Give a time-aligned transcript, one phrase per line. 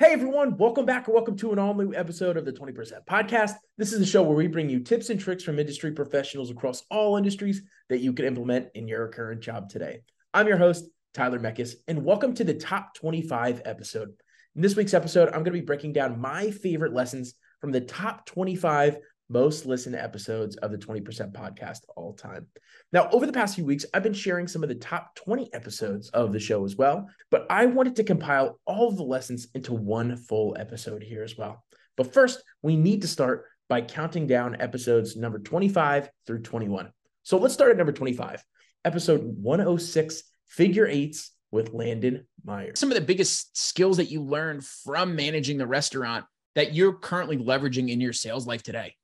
[0.00, 2.72] Hey everyone, welcome back or welcome to an all new episode of the 20%
[3.10, 3.54] podcast.
[3.78, 6.84] This is the show where we bring you tips and tricks from industry professionals across
[6.88, 10.02] all industries that you can implement in your current job today.
[10.32, 10.84] I'm your host,
[11.14, 14.10] Tyler Meckes, and welcome to the top 25 episode.
[14.54, 17.80] In this week's episode, I'm going to be breaking down my favorite lessons from the
[17.80, 22.46] top 25 most listened episodes of the 20% podcast all time.
[22.90, 26.08] Now, over the past few weeks, I've been sharing some of the top 20 episodes
[26.10, 30.16] of the show as well, but I wanted to compile all the lessons into one
[30.16, 31.62] full episode here as well.
[31.98, 36.90] But first, we need to start by counting down episodes number 25 through 21.
[37.24, 38.42] So let's start at number 25,
[38.86, 42.72] episode 106 Figure Eights with Landon Meyer.
[42.74, 46.24] Some of the biggest skills that you learned from managing the restaurant
[46.54, 48.94] that you're currently leveraging in your sales life today?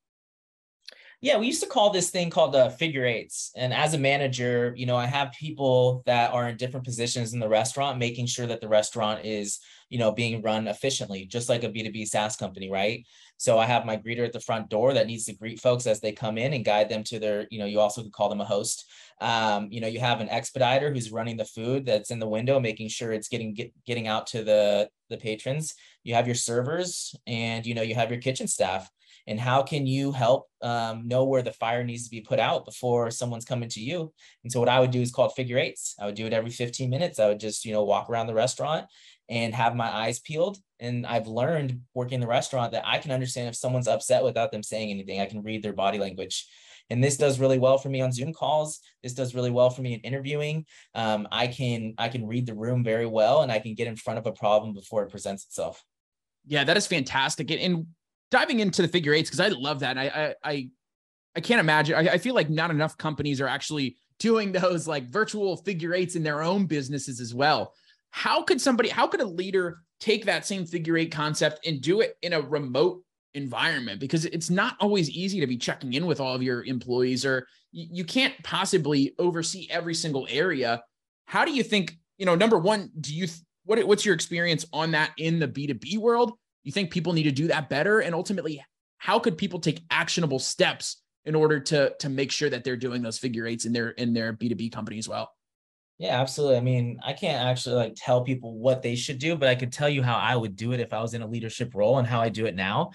[1.25, 3.51] Yeah, we used to call this thing called the uh, figure eights.
[3.55, 7.39] And as a manager, you know, I have people that are in different positions in
[7.39, 9.57] the restaurant, making sure that the restaurant is,
[9.89, 13.07] you know, being run efficiently, just like a B2B SaaS company, right?
[13.37, 15.99] So I have my greeter at the front door that needs to greet folks as
[15.99, 18.41] they come in and guide them to their, you know, you also could call them
[18.41, 18.85] a host.
[19.19, 22.59] Um, you know, you have an expediter who's running the food that's in the window,
[22.59, 25.73] making sure it's getting get, getting out to the the patrons.
[26.03, 28.91] You have your servers, and you know, you have your kitchen staff
[29.27, 32.65] and how can you help um, know where the fire needs to be put out
[32.65, 34.13] before someone's coming to you?
[34.43, 35.95] And so what i would do is called figure eights.
[35.99, 37.19] I would do it every 15 minutes.
[37.19, 38.85] I would just you know walk around the restaurant
[39.29, 40.57] and have my eyes peeled.
[40.79, 44.51] And i've learned working in the restaurant that i can understand if someone's upset without
[44.51, 45.19] them saying anything.
[45.19, 46.47] I can read their body language.
[46.91, 48.79] And this does really well for me on zoom calls.
[49.01, 50.65] This does really well for me in interviewing.
[50.93, 53.95] Um, i can i can read the room very well and i can get in
[53.95, 55.83] front of a problem before it presents itself.
[56.45, 57.49] Yeah that is fantastic.
[57.49, 57.87] And
[58.31, 59.97] diving into the figure eights because I love that.
[59.97, 60.69] I I
[61.35, 61.95] I can't imagine.
[61.95, 66.15] I, I feel like not enough companies are actually doing those like virtual figure eights
[66.15, 67.73] in their own businesses as well.
[68.11, 68.89] How could somebody?
[68.89, 72.41] How could a leader take that same figure eight concept and do it in a
[72.41, 73.03] remote
[73.33, 73.99] environment?
[73.99, 77.45] Because it's not always easy to be checking in with all of your employees, or
[77.71, 80.81] you, can't possibly oversee every single area.
[81.25, 81.97] How do you think?
[82.17, 83.27] You know, number one, do you
[83.65, 86.31] what what's your experience on that in the B two B world?
[86.65, 88.01] You think people need to do that better?
[88.01, 88.61] And ultimately,
[88.97, 93.01] how could people take actionable steps in order to to make sure that they're doing
[93.01, 95.31] those figure eights in their in their B2B company as well?
[95.99, 96.57] Yeah, absolutely.
[96.57, 99.71] I mean, I can't actually like tell people what they should do, but I could
[99.71, 102.07] tell you how I would do it if I was in a leadership role and
[102.07, 102.91] how I do it now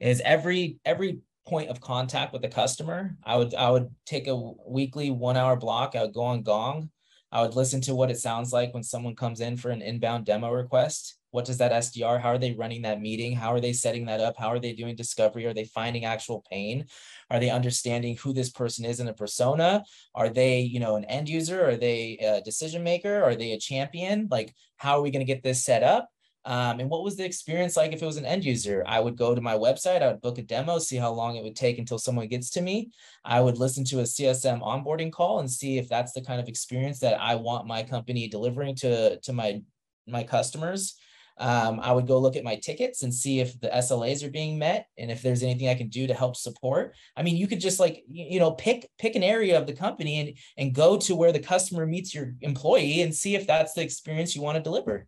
[0.00, 4.36] is every every point of contact with the customer, I would I would take a
[4.66, 6.90] weekly 1-hour block, I would go on Gong.
[7.30, 10.26] I would listen to what it sounds like when someone comes in for an inbound
[10.26, 13.34] demo request what does that SDR, how are they running that meeting?
[13.34, 14.36] How are they setting that up?
[14.36, 15.46] How are they doing discovery?
[15.46, 16.86] Are they finding actual pain?
[17.30, 19.82] Are they understanding who this person is in a persona?
[20.14, 21.66] Are they, you know, an end user?
[21.66, 23.22] Are they a decision maker?
[23.22, 24.28] Are they a champion?
[24.30, 26.08] Like, how are we going to get this set up?
[26.44, 28.84] Um, and what was the experience like if it was an end user?
[28.86, 31.44] I would go to my website, I would book a demo, see how long it
[31.44, 32.90] would take until someone gets to me.
[33.24, 36.48] I would listen to a CSM onboarding call and see if that's the kind of
[36.48, 39.62] experience that I want my company delivering to, to my
[40.06, 40.96] my customers.
[41.38, 44.58] Um, I would go look at my tickets and see if the SLAs are being
[44.58, 46.94] met and if there's anything I can do to help support.
[47.16, 50.20] I mean, you could just like you know pick pick an area of the company
[50.20, 53.82] and and go to where the customer meets your employee and see if that's the
[53.82, 55.06] experience you want to deliver.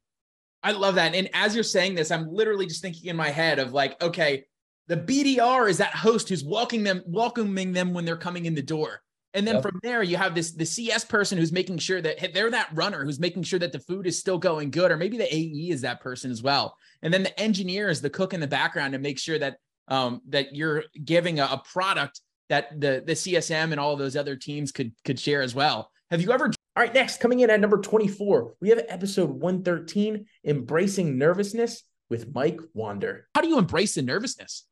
[0.63, 1.15] I love that.
[1.15, 4.45] And as you're saying this, I'm literally just thinking in my head of like, okay,
[4.89, 8.63] the BDR is that host who's welcoming them, welcoming them when they're coming in the
[8.63, 9.03] door.
[9.35, 9.63] And then yep.
[9.63, 13.05] from there, you have this the CS person who's making sure that they're that runner
[13.05, 15.81] who's making sure that the food is still going good, or maybe the AE is
[15.81, 16.77] that person as well.
[17.03, 19.57] And then the engineer is the cook in the background to make sure that
[19.89, 24.17] um, that you're giving a, a product that the the CSM and all of those
[24.17, 25.91] other teams could could share as well.
[26.11, 26.47] Have you ever?
[26.77, 32.35] All right, next coming in at number 24, we have episode 113, embracing nervousness with
[32.35, 33.29] Mike Wander.
[33.35, 34.67] How do you embrace the nervousness?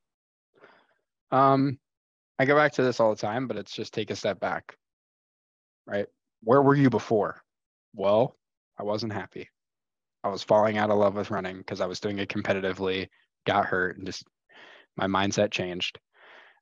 [1.31, 1.79] Um,
[2.43, 4.75] I go back to this all the time, but it's just take a step back,
[5.87, 6.07] right?
[6.43, 7.41] Where were you before?
[7.95, 8.37] Well,
[8.77, 9.49] I wasn't happy.
[10.25, 13.07] I was falling out of love with running because I was doing it competitively,
[13.47, 14.25] got hurt, and just
[14.97, 16.01] my mindset changed.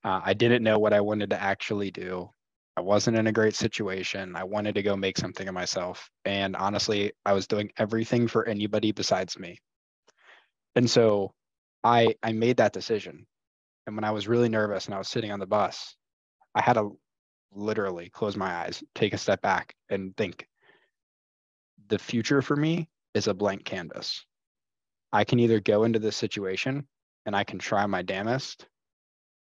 [0.05, 2.29] Uh, I didn't know what I wanted to actually do.
[2.77, 4.37] I wasn't in a great situation.
[4.37, 6.11] I wanted to go make something of myself.
[6.27, 9.57] And honestly, I was doing everything for anybody besides me.
[10.77, 11.33] And so
[11.83, 13.27] I I made that decision.
[13.91, 15.97] And when I was really nervous and I was sitting on the bus,
[16.55, 16.97] I had to
[17.53, 20.47] literally close my eyes, take a step back, and think
[21.89, 24.25] the future for me is a blank canvas.
[25.13, 26.87] I can either go into this situation
[27.27, 28.65] and I can try my damnest,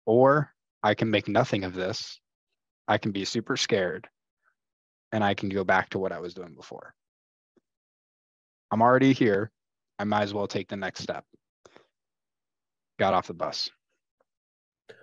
[0.04, 0.52] or
[0.82, 2.20] I can make nothing of this.
[2.86, 4.06] I can be super scared
[5.10, 6.92] and I can go back to what I was doing before.
[8.70, 9.50] I'm already here.
[9.98, 11.24] I might as well take the next step.
[12.98, 13.70] got off the bus.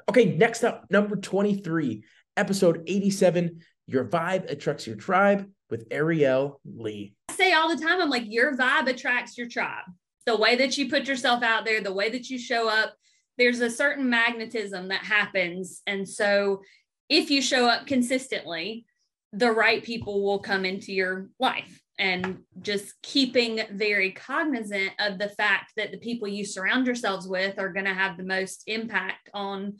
[0.10, 2.04] Okay, next up, number 23,
[2.38, 7.16] episode 87, Your Vibe Attracts Your Tribe with Ariel Lee.
[7.30, 9.86] I say all the time, I'm like, your vibe attracts your tribe.
[10.26, 12.94] The way that you put yourself out there, the way that you show up,
[13.38, 15.82] there's a certain magnetism that happens.
[15.88, 16.62] And so
[17.10, 18.86] if you show up consistently,
[19.34, 25.30] the right people will come into your life and just keeping very cognizant of the
[25.30, 29.30] fact that the people you surround yourselves with are going to have the most impact
[29.36, 29.78] on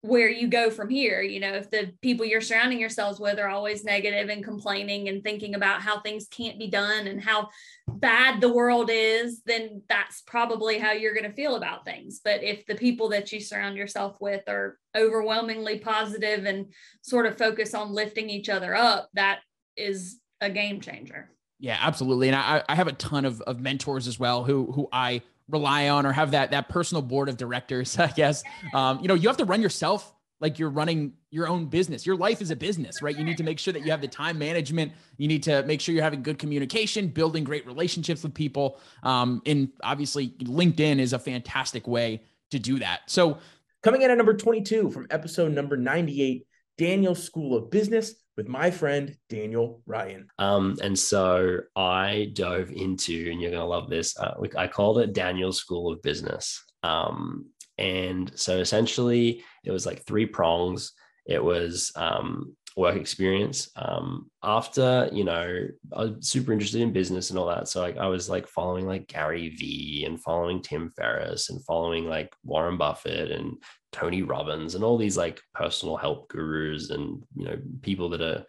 [0.00, 1.20] where you go from here.
[1.20, 5.22] You know, if the people you're surrounding yourselves with are always negative and complaining and
[5.22, 7.50] thinking about how things can't be done and how
[7.86, 12.22] bad the world is, then that's probably how you're going to feel about things.
[12.24, 16.72] But if the people that you surround yourself with are overwhelmingly positive and
[17.02, 19.40] sort of focus on lifting each other up, that
[19.76, 21.30] is a game changer.
[21.58, 22.28] Yeah, absolutely.
[22.28, 25.88] And I, I have a ton of, of mentors as well who who I rely
[25.88, 28.42] on or have that that personal board of directors, I guess.
[28.74, 32.06] Um, you know, you have to run yourself like you're running your own business.
[32.06, 33.16] Your life is a business, right?
[33.16, 34.92] You need to make sure that you have the time management.
[35.16, 38.78] You need to make sure you're having good communication, building great relationships with people.
[39.02, 42.22] Um, and obviously, LinkedIn is a fantastic way
[42.52, 43.00] to do that.
[43.06, 43.38] So,
[43.82, 46.46] coming in at number 22 from episode number 98,
[46.76, 50.28] Daniel School of Business with my friend Daniel Ryan.
[50.38, 54.16] Um, and so I dove into, and you're going to love this.
[54.16, 56.64] Uh, I called it Daniel's School of Business.
[56.84, 57.46] Um,
[57.78, 60.92] and so essentially, it was like three prongs.
[61.26, 63.70] It was um, work experience.
[63.74, 67.66] Um, after, you know, I was super interested in business and all that.
[67.66, 72.06] So like I was like following like Gary Vee and following Tim Ferriss and following
[72.06, 73.56] like Warren Buffett and
[73.92, 78.44] Tony Robbins and all these like personal help gurus and you know people that are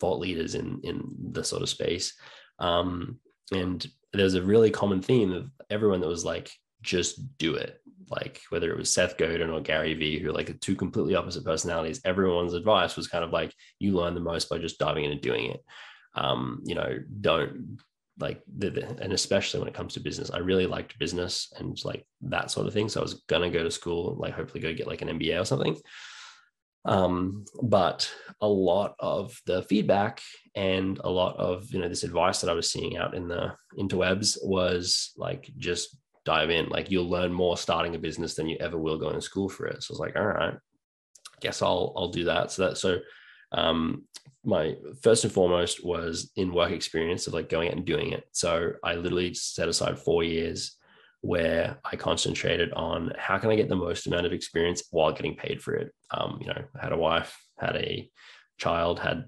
[0.00, 1.02] thought leaders in in
[1.32, 2.14] the sort of space.
[2.58, 3.18] Um,
[3.52, 6.50] and there's a really common theme of everyone that was like,
[6.82, 7.80] just do it.
[8.10, 11.44] Like whether it was Seth Godin or Gary Vee, who are like two completely opposite
[11.44, 15.12] personalities, everyone's advice was kind of like, you learn the most by just diving in
[15.12, 15.64] and doing it.
[16.14, 17.78] Um, you know, don't
[18.18, 21.78] like the, the, and especially when it comes to business i really liked business and
[21.84, 22.88] like that sort of thing.
[22.88, 25.44] So i was gonna go to school like hopefully go get like an mba or
[25.44, 25.76] something.
[26.84, 28.10] Um, but
[28.40, 30.22] a lot of the feedback
[30.54, 33.54] and a lot of you know this advice that i was seeing out in the
[33.78, 36.68] interwebs was like just dive in.
[36.68, 39.66] Like you'll learn more starting a business than you ever will going to school for
[39.66, 39.82] it.
[39.82, 40.54] So i was like all right
[41.40, 42.50] guess i'll i'll do that.
[42.50, 42.98] So that so
[43.52, 44.04] um,
[44.44, 48.24] my first and foremost was in work experience of like going out and doing it.
[48.32, 50.76] So I literally set aside four years
[51.20, 55.34] where I concentrated on how can I get the most amount of experience while getting
[55.34, 55.92] paid for it.
[56.10, 58.08] Um, you know, I had a wife, had a
[58.58, 59.24] child, had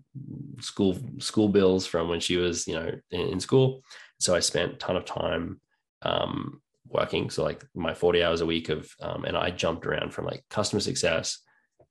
[0.60, 3.82] school school bills from when she was, you know, in, in school.
[4.18, 5.60] So I spent a ton of time
[6.02, 7.30] um, working.
[7.30, 10.44] So like my 40 hours a week of, um, and I jumped around from like
[10.50, 11.38] customer success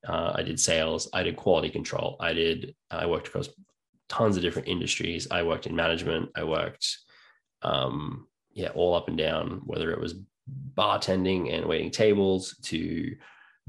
[0.07, 1.09] uh, I did sales.
[1.13, 2.15] I did quality control.
[2.19, 2.75] I did.
[2.89, 3.49] I worked across
[4.07, 5.27] tons of different industries.
[5.29, 6.29] I worked in management.
[6.35, 6.97] I worked,
[7.61, 9.61] um, yeah, all up and down.
[9.65, 10.15] Whether it was
[10.75, 13.15] bartending and waiting tables to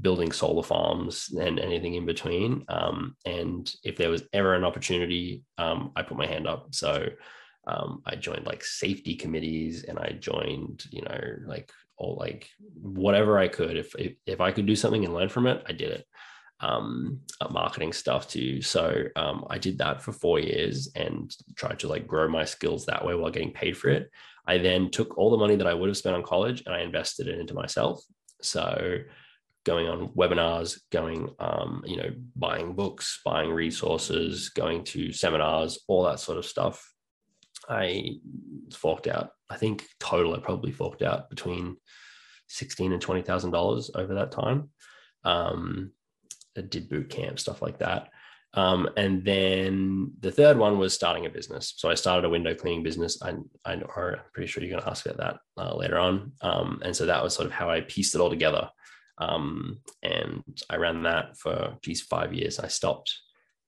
[0.01, 2.65] building solar farms and anything in between.
[2.69, 6.73] Um, and if there was ever an opportunity, um, I put my hand up.
[6.73, 7.07] So
[7.67, 13.37] um, I joined like safety committees and I joined, you know, like all like whatever
[13.37, 13.77] I could.
[13.77, 16.07] If, if, if I could do something and learn from it, I did it.
[16.61, 18.61] Um, uh, marketing stuff too.
[18.61, 22.85] So um, I did that for four years and tried to like grow my skills
[22.85, 24.11] that way while getting paid for it.
[24.45, 26.81] I then took all the money that I would have spent on college and I
[26.81, 28.03] invested it into myself.
[28.41, 28.99] So
[29.63, 36.03] going on webinars, going, um, you know, buying books, buying resources, going to seminars, all
[36.03, 36.93] that sort of stuff.
[37.69, 38.19] I
[38.73, 39.31] forked out.
[39.49, 41.77] I think total I probably forked out between
[42.47, 44.69] sixteen and twenty thousand dollars over that time.
[45.23, 45.91] Um,
[46.55, 48.09] did boot camp stuff like that.
[48.53, 51.73] Um, and then the third one was starting a business.
[51.77, 53.21] So I started a window cleaning business.
[53.21, 56.33] I, I know, I'm pretty sure you're going to ask about that uh, later on.
[56.41, 58.69] Um, and so that was sort of how I pieced it all together.
[59.17, 62.59] Um, and I ran that for geez five years.
[62.59, 63.13] I stopped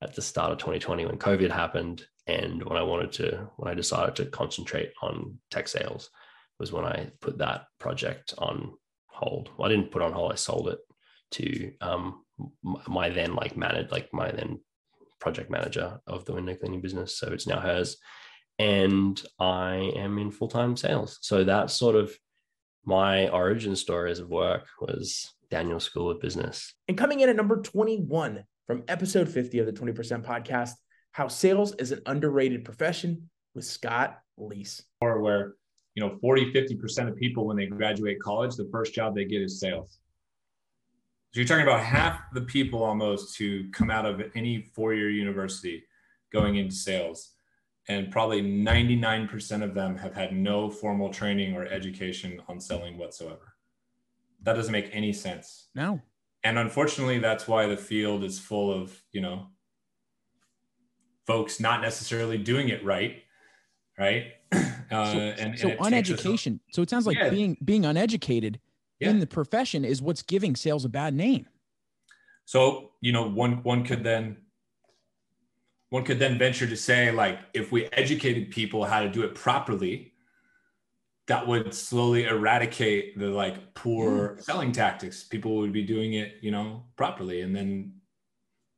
[0.02, 3.74] at the start of 2020 when COVID happened, and when I wanted to, when I
[3.74, 6.10] decided to concentrate on tech sales,
[6.58, 8.72] was when I put that project on
[9.06, 9.50] hold.
[9.56, 10.78] Well, I didn't put on hold; I sold it
[11.32, 12.23] to um,
[12.62, 14.60] my then like managed, like my then
[15.20, 17.18] project manager of the window cleaning business.
[17.18, 17.96] So it's now hers,
[18.58, 21.18] and I am in full time sales.
[21.22, 22.16] So that's sort of
[22.84, 26.74] my origin stories of work was Daniel School of Business.
[26.88, 30.72] And coming in at number 21 from episode 50 of the 20% podcast,
[31.12, 34.82] How Sales is an Underrated Profession with Scott Leese.
[35.00, 35.54] Or where
[35.94, 39.42] you know 40 50% of people when they graduate college the first job they get
[39.42, 39.98] is sales
[41.34, 45.82] so you're talking about half the people almost who come out of any four-year university
[46.32, 47.32] going into sales
[47.88, 53.56] and probably 99% of them have had no formal training or education on selling whatsoever
[54.44, 56.00] that doesn't make any sense No.
[56.44, 59.48] and unfortunately that's why the field is full of you know
[61.26, 63.22] folks not necessarily doing it right
[63.98, 66.60] right uh, So, and, so and uneducation.
[66.72, 67.30] So it sounds like Yeah.
[67.30, 68.60] being being uneducated
[69.04, 69.10] Yeah.
[69.10, 71.46] in the profession is what's giving sales a bad name.
[72.44, 74.36] so you know one one could then
[75.90, 79.34] one could then venture to say like if we educated people how to do it
[79.34, 80.12] properly
[81.26, 86.50] that would slowly eradicate the like poor selling tactics people would be doing it you
[86.50, 87.92] know properly and then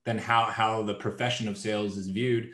[0.05, 2.53] then how how the profession of sales is viewed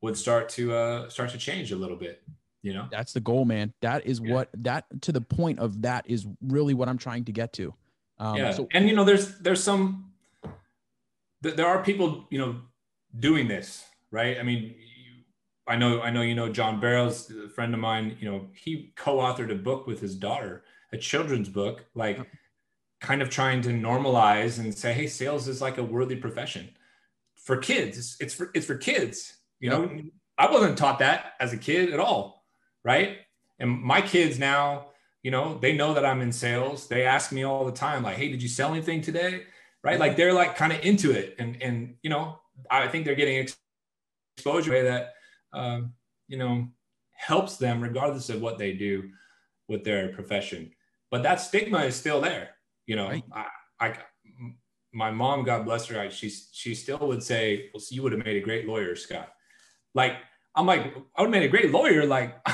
[0.00, 2.22] would start to uh start to change a little bit
[2.62, 2.88] you know?
[2.90, 3.72] That's the goal, man.
[3.80, 4.34] That is Yeah.
[4.34, 7.74] what that to the point of that is really what I'm trying to get to.
[8.18, 8.50] Um, yeah.
[8.52, 10.12] So and you know there's there's some
[11.42, 12.56] th- there are people you know
[13.18, 14.38] doing this right?
[14.38, 15.22] I mean you,
[15.66, 18.92] i know i know you know john barrows a friend of mine you know he
[18.96, 22.18] co-authored a book with his daughter a children's book like
[23.00, 26.70] kind of trying to normalize and say hey sales is like a worthy profession.
[27.36, 29.90] For kids it's, it's for it's for kids you know?
[30.38, 32.37] I wasn't taught that as a kid at all
[32.84, 33.18] right?
[33.58, 34.86] And my kids now
[35.22, 36.86] you know they know that i'm in sales.
[36.86, 39.42] They ask me all the time like hey did you sell anything today?
[39.84, 39.98] Right?
[39.98, 41.36] Like they're like kind of into it.
[41.38, 42.38] And and you know
[42.70, 43.56] i think they're getting ex-
[44.36, 45.14] exposure way that
[45.52, 45.92] um,
[46.26, 46.66] you know
[47.12, 49.10] helps them regardless of what they do
[49.68, 50.72] with their profession.
[51.10, 52.50] But that stigma is still there
[52.88, 53.08] you know?
[53.08, 53.24] Right.
[53.32, 53.46] I,
[53.78, 53.94] I
[54.92, 58.24] my mom god bless her I, she she still would say well you would have
[58.24, 59.28] made a great lawyer scott.
[59.94, 60.16] Like
[60.58, 62.36] i'm like i would have made a great lawyer like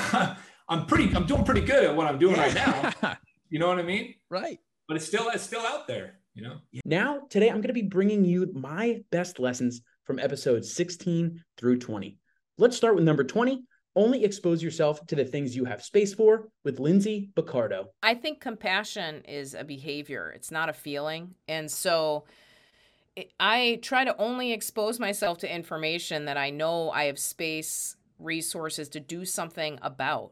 [0.69, 3.15] i'm pretty i'm doing pretty good at what i'm doing right now
[3.49, 4.59] you know what i mean right.
[4.87, 7.81] but it's still it's still out there you know Now, today, I'm going to be
[7.97, 12.17] bringing you my best lessons from episodes 16 through 20.
[12.57, 13.63] Let's start with number 20.
[13.95, 17.85] Only expose yourself to the things you have space for with Lindsay Boccardo.
[18.03, 21.35] I think compassion is a behavior, it's not a feeling.
[21.47, 22.33] And so it-
[23.39, 28.89] I try to only expose myself to information that I know I have space, resources
[28.89, 30.31] to do something about.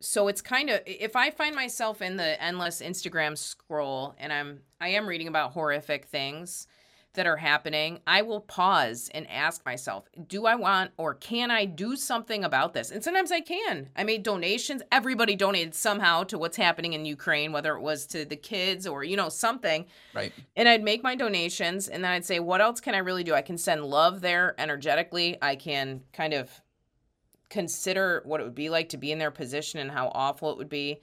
[0.00, 4.60] So it's kind of if I find myself in the endless Instagram scroll and I'm
[4.78, 6.66] I am reading about horrific things
[7.16, 11.64] that are happening, I will pause and ask myself, do I want or can I
[11.64, 12.90] do something about this?
[12.90, 13.88] And sometimes I can.
[13.96, 14.82] I made donations.
[14.92, 19.04] Everybody donated somehow to what's happening in Ukraine, whether it was to the kids or,
[19.04, 19.86] you know, something.
[20.14, 20.32] Right.
[20.54, 23.34] And I'd make my donations and then I'd say, what else can I really do?
[23.34, 25.36] I can send love there energetically.
[25.42, 26.50] I can kind of
[27.48, 30.58] consider what it would be like to be in their position and how awful it
[30.58, 31.00] would be.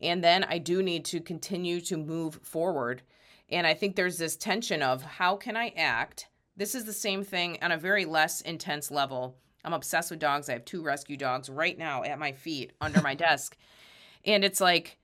[0.00, 3.02] And then I do need to continue to move forward.
[3.48, 6.28] And I think there's this tension of how can I act?
[6.56, 9.36] This is the same thing on a very less intense level.
[9.64, 10.48] I'm obsessed with dogs.
[10.48, 13.56] I have two rescue dogs right now at my feet under my desk.
[14.24, 14.98] And it's like,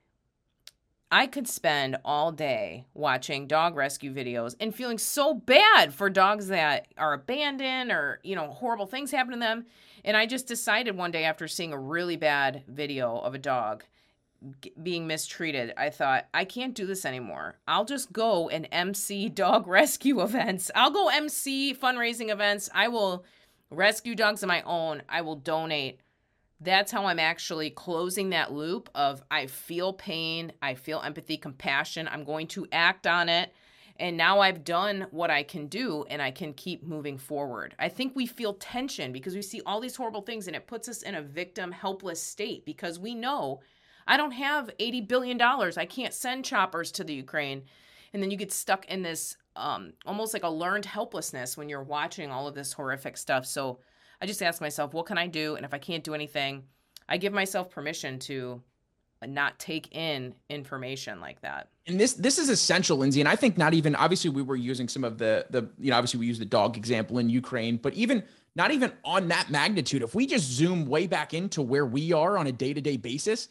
[1.11, 6.49] I could spend all day watching dog rescue videos and feeling so bad for dogs
[6.49, 9.67] that are abandoned or, you know, horrible things happen to them.
[10.07, 13.85] And I just decided one day after seeing a really bad video of a dog
[14.83, 17.59] being mistreated, I thought, I can't do this anymore.
[17.67, 20.71] I'll just go and MC dog rescue events.
[20.75, 22.69] I'll go MC fundraising events.
[22.75, 23.25] I will
[23.71, 25.03] rescue dogs of my own.
[25.09, 26.01] I will donate.
[26.61, 32.09] That's how I'm actually closing that loop of I feel pain, I feel empathy, compassion.
[32.09, 33.53] I'm going to act on it.
[33.99, 37.75] And now I've done what I can do and I can keep moving forward.
[37.79, 40.89] I think we feel tension because we see all these horrible things and it puts
[40.89, 43.61] us in a victim, helpless state because we know
[44.07, 45.41] I don't have $80 billion.
[45.41, 47.63] I can't send choppers to the Ukraine.
[48.13, 51.83] And then you get stuck in this um, almost like a learned helplessness when you're
[51.83, 53.47] watching all of this horrific stuff.
[53.47, 53.81] So
[54.21, 55.57] I just ask myself, what can I do?
[55.57, 56.65] And if I can't do anything,
[57.09, 58.63] I give myself permission to
[59.27, 61.69] not take in information like that.
[61.87, 64.89] and this this is essential lindsay and i think not even obviously we were using
[64.89, 67.95] some of the the you know obviously we use the dog example in ukraine but
[67.95, 68.23] even
[68.55, 72.37] not even on that magnitude if we just zoom way back into where we are
[72.37, 73.49] on a day-to-day basis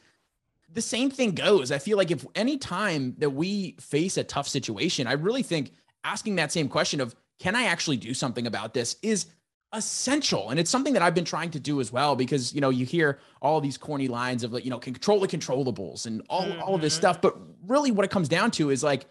[0.73, 1.71] the same thing goes.
[1.71, 5.71] I feel like if any time that we face a tough situation i really think
[6.03, 8.95] asking that same question of can i actually do something about this?
[9.01, 9.25] is
[9.73, 10.49] essential.
[10.49, 12.85] And it's something that i've been trying to do as well because you know you
[12.85, 16.75] hear all these corny lines of like you know control the controllables and all, all
[16.75, 16.97] of this Mhm.
[16.97, 17.21] stuff.
[17.21, 19.05] But really what it comes down to is like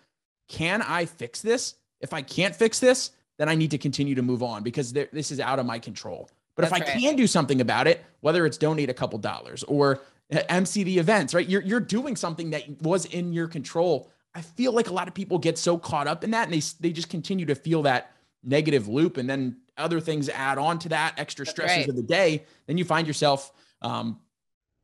[0.49, 1.75] can i fix this?
[2.01, 5.09] If i can't fix this then i need to continue to move on because there,
[5.13, 6.29] this is out of my control.
[6.57, 6.87] But if i right.
[6.87, 10.01] can do something about it whether it's donate a couple dollars or
[10.31, 11.49] MC the events, right?
[11.49, 14.11] You're you're doing something that was in your control.
[14.35, 16.63] I feel like a lot of people get so caught up in that and they
[16.81, 20.89] they just continue to feel that negative loop and then other things add on to
[20.91, 21.89] that extra stresses right.
[21.89, 24.21] of the day, then you find yourself um,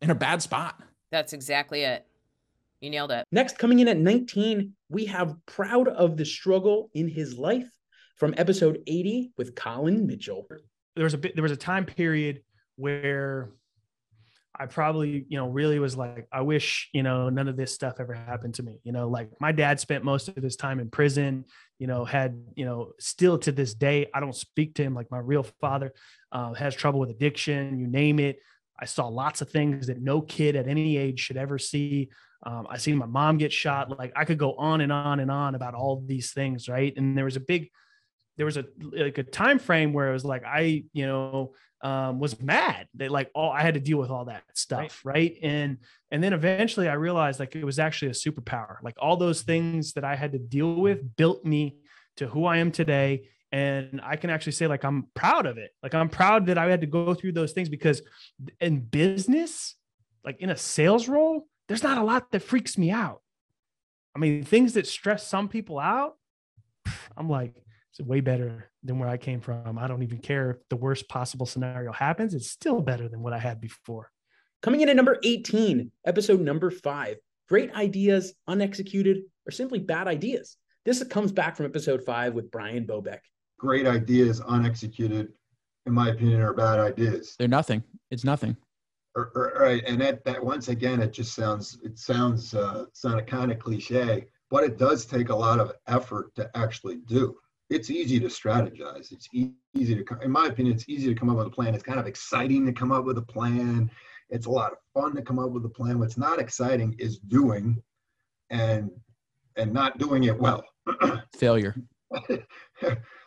[0.01, 0.81] in a bad spot.
[1.11, 2.07] That's exactly it.
[2.81, 3.25] You nailed it.
[3.33, 7.69] Next, coming in at 19, we have Proud of the Struggle in His Life
[8.17, 10.47] from episode 80 with Collin Mitchell.
[10.95, 12.43] There was a bit, there was a time period
[12.77, 13.51] where
[14.59, 17.97] I probably, you know, really was like, I wish, you know, none of this stuff
[17.99, 18.81] ever happened to me.
[18.85, 21.45] You know, like my dad spent most of his time in prison,
[21.79, 25.11] you know, had, you know, still to this day, I don't speak to him like
[25.11, 25.93] my real father,
[26.33, 28.39] uh, has trouble with addiction, you name it.
[28.79, 32.11] I saw lots of things that no kid at any age should ever see.
[32.45, 33.99] Um, I seen my mom get shot.
[33.99, 36.93] Like I could go on and on and on about all these things, right?
[36.97, 37.71] And there was a big,
[38.37, 42.19] there was a like a time frame where it was like I, you know, um,
[42.19, 45.15] was mad that like all I had to deal with all that stuff, right.
[45.15, 45.39] right?
[45.43, 45.79] And
[46.11, 48.77] and then eventually I realized like it was actually a superpower.
[48.83, 51.77] Like all those things that I had to deal with built me
[52.17, 53.29] to who I am today.
[53.53, 55.71] And I can actually say like I'm proud of it.
[55.83, 58.03] Like I'm proud that I had to go through those things because
[58.61, 59.77] in business,
[60.25, 63.23] like in a sales role, there's not a lot that freaks me out.
[64.15, 66.15] I mean, things that stress some people out,
[67.17, 67.55] I'm like,
[67.99, 69.79] it's way better than where I came from.
[69.79, 72.35] I don't even care if the worst possible scenario happens.
[72.35, 74.11] It's still better than what I had before.
[74.63, 77.17] Coming in at number 18, episode number five
[77.49, 80.57] great ideas, unexecuted, or simply bad ideas.
[80.85, 83.21] This comes back from episode five with Brian Bobeck.
[83.59, 85.29] Great ideas, unexecuted,
[85.87, 87.37] in my opinion, are bad ideas.
[87.39, 87.83] They're nothing.
[88.11, 88.57] It's nothing.
[89.15, 93.59] Right, and that that once again, it just sounds it sounds uh, sound kind of
[93.59, 97.37] cliche, but it does take a lot of effort to actually do
[97.69, 99.13] it's easy to strategize.
[99.13, 101.75] It's easy to, in my opinion, it's easy to come up with a plan.
[101.75, 103.91] It's kind of exciting to come up with a plan.
[104.31, 105.99] It's a lot of fun to come up with a plan.
[105.99, 107.83] What's not exciting is doing
[108.51, 108.91] and
[109.57, 110.65] and not doing it well.
[111.37, 111.75] Failure.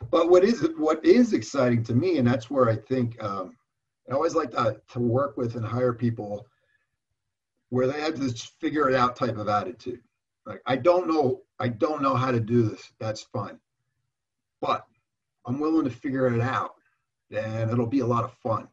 [0.10, 3.58] but what is what is exciting to me, and that's where I think um,
[4.10, 6.46] I always like to, to work with and hire people
[7.70, 10.02] where they have this figure it out type of attitude.
[10.46, 12.92] Like I don't know, I don't know how to do this.
[13.00, 13.60] That's fine
[14.62, 14.86] but
[15.46, 16.74] I'm willing to figure it out
[17.32, 18.68] and it'll be a lot of fun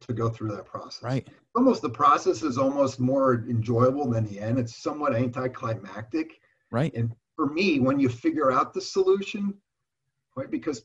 [0.00, 1.02] to go through that process.
[1.02, 1.26] Right.
[1.54, 4.58] Almost the process is almost more enjoyable than the end.
[4.58, 6.40] It's somewhat anticlimactic.
[6.70, 6.92] Right.
[6.94, 9.54] And for me, when you figure out the solution,
[10.36, 10.82] right, because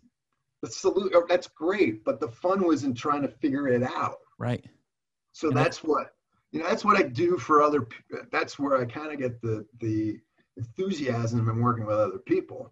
[0.61, 4.17] the solution oh, that's great, but the fun was in trying to figure it out.
[4.37, 4.63] Right.
[5.33, 6.13] So and that's what
[6.51, 6.67] you know.
[6.67, 7.87] That's what I do for other.
[8.31, 10.19] That's where I kind of get the the
[10.57, 12.71] enthusiasm in working with other people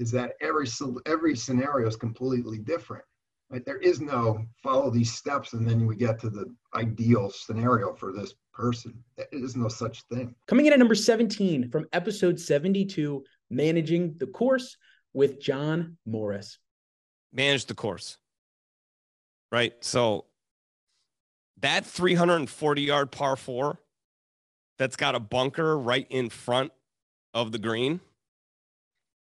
[0.00, 0.66] is that every
[1.06, 3.04] every scenario is completely different.
[3.50, 3.64] Right?
[3.64, 8.12] There is no follow these steps and then we get to the ideal scenario for
[8.12, 8.94] this person.
[9.16, 10.34] There is no such thing.
[10.46, 14.76] Coming in at number 17 from episode 72, Managing the Course
[15.12, 16.58] with John Morris.
[17.32, 18.18] Manage the course.
[19.52, 19.74] Right.
[19.80, 20.26] So
[21.60, 23.80] that 340 yard par four
[24.78, 26.72] that's got a bunker right in front
[27.34, 28.00] of the green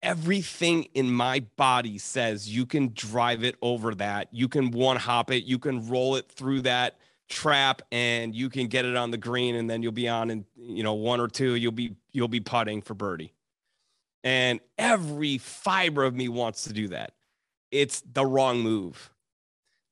[0.03, 4.29] everything in my body says you can drive it over that.
[4.33, 8.69] You can one hop it, you can roll it through that trap and you can
[8.69, 11.29] get it on the green and then you'll be on and you know one or
[11.29, 13.35] two you'll be you'll be putting for birdie.
[14.25, 17.13] And every fiber of me wants to do that.
[17.71, 19.11] It's the wrong move.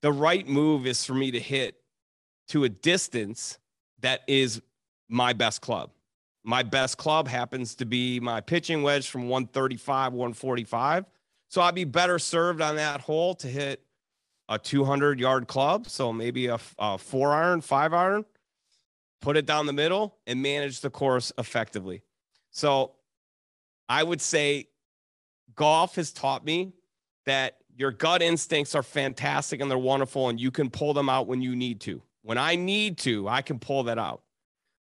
[0.03, 1.77] The right move is for me to hit
[2.49, 3.59] to a distance
[4.01, 4.63] that is
[5.09, 5.91] my best club.
[6.47, 11.05] My best club happens to be my pitching wedge from 135, 145.
[11.49, 13.83] So I'd be better served on that hole to hit
[14.49, 15.89] a 200 yard club.
[15.89, 18.25] So maybe a, a four iron, five iron,
[19.21, 22.03] put it down the middle and manage the course effectively.
[22.53, 22.93] So
[23.89, 24.69] I would say
[25.57, 26.75] golf has taught me
[27.25, 31.27] that your gut instincts are fantastic and they're wonderful, and you can pull them out
[31.27, 32.03] when you need to.
[32.23, 34.23] When I need to, I can pull that out.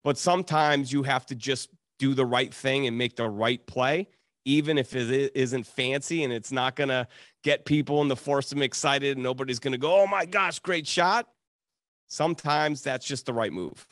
[0.04, 4.08] But sometimes you have to just do the right thing and make the right play,
[4.46, 7.08] even if it isn't fancy and it's not going to
[7.44, 10.60] get people and the force them excited and nobody's going to go, oh my gosh,
[10.60, 11.28] great shot.
[12.08, 13.86] Sometimes that's just the right move.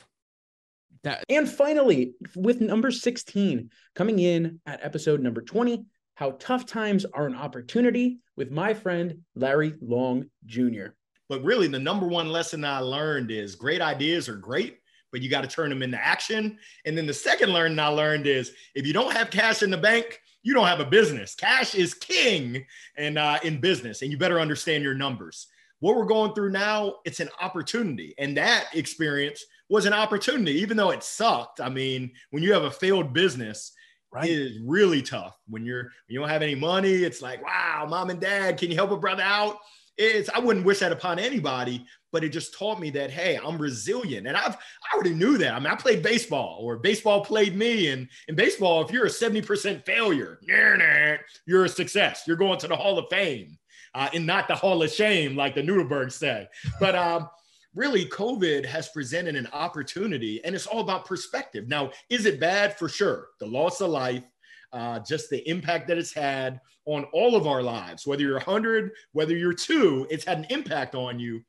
[1.04, 7.06] That- and finally, with number 16 coming in at episode number 20, how tough times
[7.06, 10.88] are an opportunity with my friend Larry Long Jr.
[11.30, 14.79] But really, the number one lesson I learned is great ideas are great,
[15.12, 16.58] but you got to turn them into action.
[16.84, 19.76] And then the second learning I learned is if you don't have cash in the
[19.76, 21.34] bank, you don't have a business.
[21.34, 22.64] Cash is king
[22.96, 25.48] and uh, in business, and you better understand your numbers.
[25.80, 30.76] What we're going through now, it's an opportunity, and that experience was an opportunity, even
[30.76, 31.60] though it sucked.
[31.60, 33.72] I mean, when you have a failed business,
[34.12, 34.28] Right.
[34.28, 35.38] it is really tough.
[35.48, 38.68] When you're when you don't have any money, it's like, wow, mom and dad, can
[38.68, 39.58] you help a brother out?
[40.02, 43.58] It's I wouldn't wish that upon anybody, but it just taught me that hey, I'm
[43.58, 45.52] resilient, and I've I already knew that.
[45.52, 49.10] I mean, I played baseball, or baseball played me, and in baseball, if you're a
[49.10, 52.24] 70% failure, nah, nah, you're a success.
[52.26, 53.58] You're going to the Hall of Fame,
[53.94, 56.48] uh, and not the Hall of Shame, like the Nuremberg say.
[56.80, 57.28] But um,
[57.74, 61.68] really, COVID has presented an opportunity, and it's all about perspective.
[61.68, 62.78] Now, is it bad?
[62.78, 63.28] For sure.
[63.38, 64.22] The loss of life,
[64.72, 68.92] uh, just the impact that it's had on all of our lives, whether you're 100,
[69.12, 71.42] whether you're two, it's had an impact on you.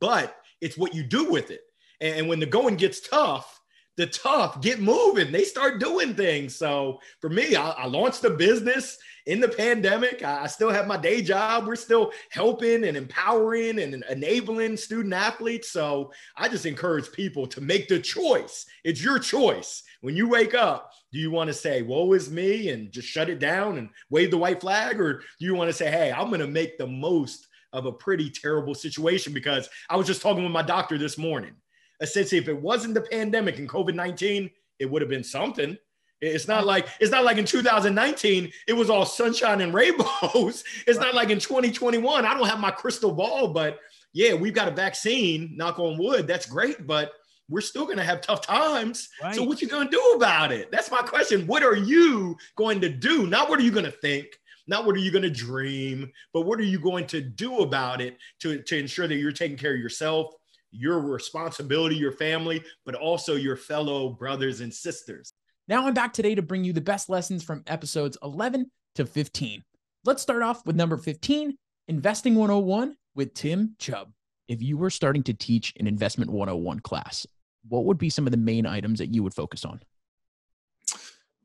[0.00, 1.62] But it's what you do with it.
[2.00, 3.55] And when the going gets tough,
[3.96, 5.32] the tough get moving.
[5.32, 6.54] They start doing things.
[6.54, 10.22] So for me, I, I launched a business in the pandemic.
[10.22, 11.66] I, I still have my day job.
[11.66, 15.70] We're still helping and empowering and enabling student athletes.
[15.70, 18.66] So I just encourage people to make the choice.
[18.84, 19.82] It's your choice.
[20.02, 23.30] When you wake up, do you want to say, woe is me and just shut
[23.30, 25.00] it down and wave the white flag?
[25.00, 27.92] Or do you want to say, hey, I'm going to make the most of a
[27.92, 29.32] pretty terrible situation?
[29.32, 31.54] Because I was just talking with my doctor this morning.
[32.00, 35.76] Essentially, if it wasn't the pandemic and COVID 19, it would have been something.
[36.20, 40.64] It's not like it's not like in 2019 it was all sunshine and rainbows.
[40.86, 42.24] It's not like in 2021.
[42.24, 43.78] I don't have my crystal ball, but
[44.12, 45.54] yeah, we've got a vaccine.
[45.56, 46.26] Knock on wood.
[46.26, 47.12] That's great, but
[47.48, 49.08] we're still going to have tough times.
[49.22, 49.34] Right.
[49.34, 50.70] So what you going to do about it?
[50.72, 51.46] That's my question.
[51.46, 53.26] What are you going to do?
[53.26, 54.28] Not what are you going to think?
[54.66, 58.00] Not what are you going to dream, but what are you going to do about
[58.00, 60.34] it to, to ensure that you're taking care of yourself,
[60.76, 65.32] your responsibility, your family, but also your fellow brothers and sisters.
[65.68, 69.64] Now I'm back today to bring you the best lessons from episodes 11 to 15.
[70.04, 71.56] Let's start off with number 15,
[71.88, 74.12] Investing 101 with Tim Chubb.
[74.48, 77.26] If you were starting to teach an Investment 101 class,
[77.68, 79.80] what would be some of the main items that you would focus on?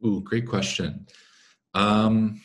[0.06, 1.08] Ooh, great question.
[1.74, 2.42] Um,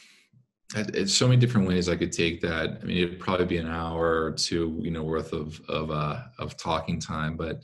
[0.74, 2.80] it's so many different ways I could take that.
[2.82, 6.22] I mean, it'd probably be an hour or two, you know, worth of of uh,
[6.38, 7.36] of talking time.
[7.36, 7.62] But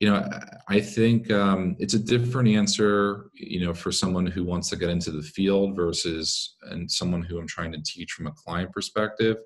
[0.00, 0.28] you know,
[0.68, 4.90] I think um, it's a different answer, you know, for someone who wants to get
[4.90, 9.36] into the field versus and someone who I'm trying to teach from a client perspective.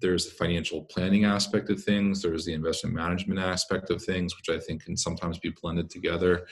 [0.00, 2.22] There's the financial planning aspect of things.
[2.22, 6.46] There's the investment management aspect of things, which I think can sometimes be blended together.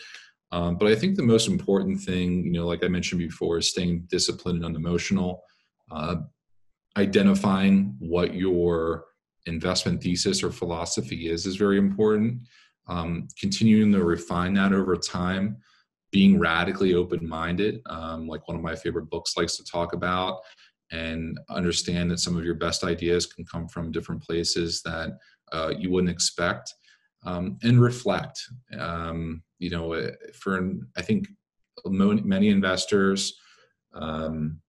[0.52, 3.70] Um, but I think the most important thing, you know, like I mentioned before, is
[3.70, 5.42] staying disciplined and unemotional.
[5.90, 6.16] Uh,
[6.96, 9.04] identifying what your
[9.46, 12.40] investment thesis or philosophy is is very important.
[12.88, 15.58] Um, continuing to refine that over time,
[16.10, 20.40] being radically open-minded, um, like one of my favorite books likes to talk about,
[20.90, 25.18] and understand that some of your best ideas can come from different places that
[25.52, 26.72] uh, you wouldn't expect,
[27.26, 28.40] um, and reflect.
[28.78, 31.28] Um, you know, for I think
[31.84, 33.38] many investors
[33.92, 34.60] um,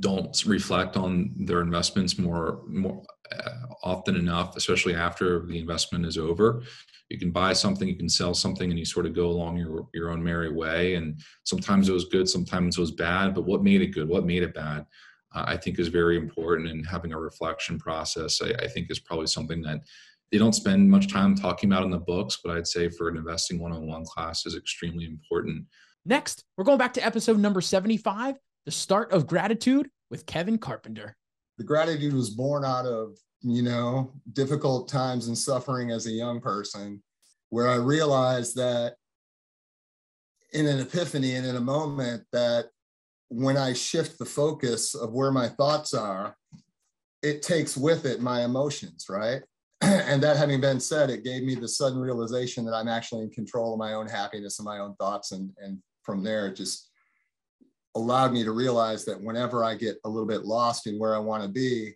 [0.00, 3.50] don't reflect on their investments more more uh,
[3.82, 6.62] often enough, especially after the investment is over.
[7.08, 9.88] You can buy something, you can sell something, and you sort of go along your
[9.94, 10.94] your own merry way.
[10.94, 13.34] And sometimes it was good, sometimes it was bad.
[13.34, 14.08] But what made it good?
[14.08, 14.86] What made it bad?
[15.34, 16.68] Uh, I think is very important.
[16.68, 19.80] And having a reflection process, I, I think, is probably something that
[20.32, 22.38] they don't spend much time talking about in the books.
[22.42, 25.66] But I'd say for an investing one-on-one class is extremely important.
[26.04, 31.16] Next, we're going back to episode number 75, the start of gratitude with Kevin Carpenter.
[31.56, 36.40] The gratitude was born out of, you know, difficult times and suffering as a young
[36.40, 37.02] person,
[37.48, 38.96] where I realized that
[40.52, 42.66] in an epiphany and in a moment that
[43.28, 46.36] when I shift the focus of where my thoughts are,
[47.22, 49.42] it takes with it my emotions, right?
[49.80, 53.30] and that having been said, it gave me the sudden realization that I'm actually in
[53.30, 55.32] control of my own happiness and my own thoughts.
[55.32, 56.90] And, and from there, it just
[57.96, 61.18] allowed me to realize that whenever I get a little bit lost in where I
[61.18, 61.94] want to be,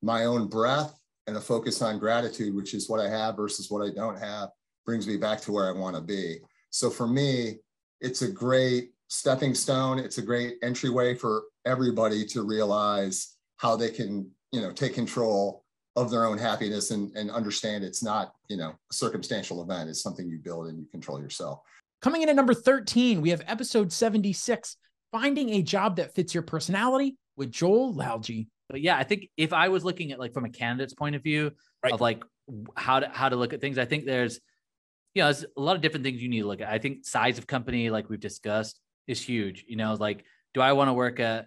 [0.00, 3.86] my own breath and a focus on gratitude, which is what I have versus what
[3.86, 4.48] I don't have,
[4.86, 6.38] brings me back to where I want to be.
[6.70, 7.58] So for me,
[8.00, 9.98] it's a great stepping stone.
[9.98, 15.64] It's a great entryway for everybody to realize how they can, you know, take control
[15.94, 19.90] of their own happiness and, and understand it's not, you know, a circumstantial event.
[19.90, 21.60] It's something you build and you control yourself.
[22.00, 24.78] Coming in at number 13, we have episode 76
[25.12, 28.48] Finding a Job That Fits Your Personality with Joel Lalgee.
[28.68, 31.22] But yeah, I think if I was looking at like from a candidate's point of
[31.22, 31.92] view right.
[31.92, 32.24] of like
[32.76, 34.40] how to how to look at things, I think there's
[35.14, 36.70] you know, there's a lot of different things you need to look at.
[36.70, 39.64] I think size of company, like we've discussed, is huge.
[39.68, 41.46] You know, like do I want to work at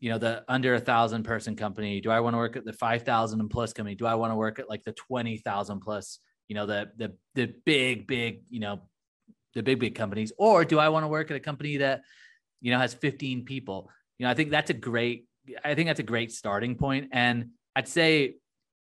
[0.00, 2.00] you know the under a thousand person company?
[2.00, 3.94] Do I want to work at the five thousand and plus company?
[3.94, 7.12] Do I want to work at like the twenty thousand plus you know, the the
[7.34, 8.82] the big, big, you know,
[9.54, 12.02] the big, big companies, or do I want to work at a company that,
[12.60, 13.90] you know, has 15 people?
[14.18, 15.26] You know, I think that's a great,
[15.64, 17.08] I think that's a great starting point.
[17.12, 18.34] And I'd say,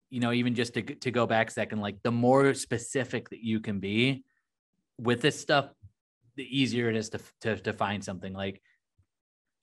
[0.10, 3.44] you know, even just to to go back a second, like the more specific that
[3.44, 4.24] you can be
[5.00, 5.70] with this stuff,
[6.36, 8.62] the easier it is to to, to find something like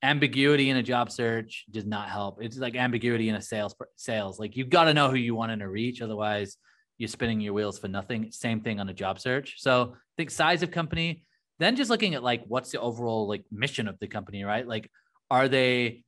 [0.03, 2.43] ambiguity in a job search does not help.
[2.43, 4.39] It's like ambiguity in a sales sales.
[4.39, 6.57] Like you've got to know who you want to reach, otherwise
[6.99, 8.31] you're spinning your wheels for nothing.
[8.31, 9.57] Same thing on a job search.
[9.59, 11.25] So think size of company,
[11.63, 14.67] then just looking at like what's the overall like mission of the company, right?
[14.67, 14.91] Like
[15.31, 16.05] are they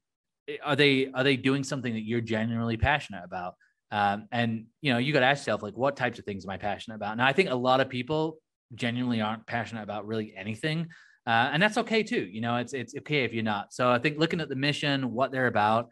[0.62, 3.54] are they are they doing something that you're genuinely passionate about?
[3.90, 6.50] Um, and you know, you got to ask yourself like, what types of things am
[6.50, 7.16] I passionate about?
[7.16, 8.38] Now, I think a lot of people
[8.74, 10.88] genuinely aren't passionate about really anything.
[11.26, 12.24] Uh, and that's okay too.
[12.24, 13.72] You know, it's it's okay if you're not.
[13.72, 15.88] So I think looking at the mission, what they're about,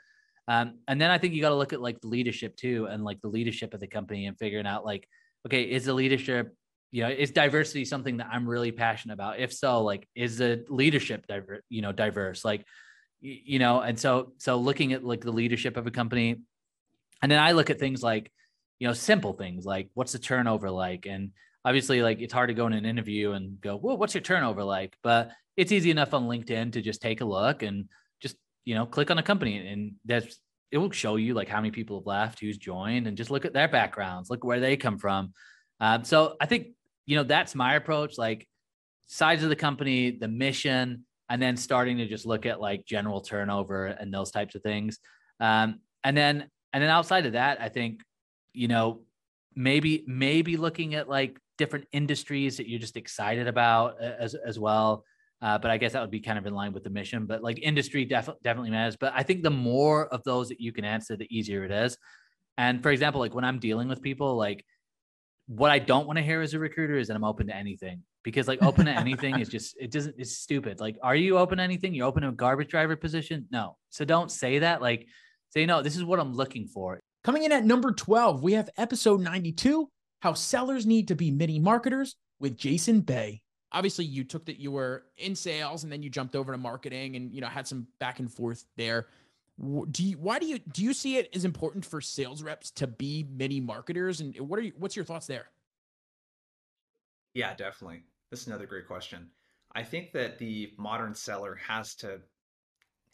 [0.48, 3.02] um, and then I think you got to look at like the leadership too, and
[3.02, 5.08] like the leadership of the company, and figuring out like,
[5.46, 6.54] okay, is the leadership,
[6.92, 9.40] you know, is diversity something that I'm really passionate about?
[9.40, 12.44] If so, like, is the leadership diver, you know, diverse?
[12.44, 12.64] Like,
[13.20, 16.36] you know, and so so looking at like the leadership of a company,
[17.22, 18.30] and then I look at things like,
[18.78, 21.30] you know, simple things like what's the turnover like, and
[21.64, 24.62] obviously like it's hard to go in an interview and go, well, what's your turnover
[24.62, 24.94] like?
[25.02, 27.88] But it's easy enough on LinkedIn to just take a look and
[28.20, 30.40] just, you know, click on a company and that's
[30.72, 33.44] it will show you like how many people have left, who's joined, and just look
[33.44, 35.32] at their backgrounds, look where they come from.
[35.80, 36.68] Um, so I think,
[37.06, 38.46] you know, that's my approach, like
[39.06, 43.20] size of the company, the mission, and then starting to just look at like general
[43.20, 44.98] turnover and those types of things.
[45.40, 48.02] Um, and then and then outside of that, I think,
[48.52, 49.02] you know,
[49.54, 55.04] maybe maybe looking at like different industries that you're just excited about as as well.
[55.40, 57.26] Uh, but I guess that would be kind of in line with the mission.
[57.26, 58.96] But like industry def- definitely matters.
[58.96, 61.98] But I think the more of those that you can answer, the easier it is.
[62.56, 64.64] And for example, like when I'm dealing with people, like
[65.46, 68.02] what I don't want to hear as a recruiter is that I'm open to anything
[68.22, 70.80] because like open to anything is just it doesn't it's stupid.
[70.80, 71.94] Like, are you open to anything?
[71.94, 73.46] You're open to a garbage driver position?
[73.50, 73.76] No.
[73.90, 74.80] So don't say that.
[74.80, 75.06] Like,
[75.50, 75.82] say no.
[75.82, 77.00] This is what I'm looking for.
[77.24, 79.88] Coming in at number 12, we have episode 92
[80.20, 83.42] How Sellers Need to Be Mini Marketers with Jason Bay.
[83.70, 87.16] Obviously, you took that you were in sales and then you jumped over to marketing
[87.16, 89.06] and you know had some back and forth there.
[89.60, 92.86] Do you why do you do you see it as important for sales reps to
[92.86, 95.48] be mini marketers and what are you what's your thoughts there?
[97.34, 98.02] Yeah, definitely.
[98.30, 99.30] that's another great question.
[99.74, 102.20] I think that the modern seller has to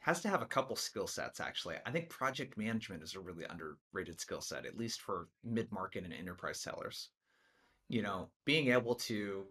[0.00, 1.76] has to have a couple skill sets actually.
[1.84, 6.12] I think project management is a really underrated skill set, at least for mid-market and
[6.12, 7.10] enterprise sellers.
[7.88, 9.44] You know, being able to,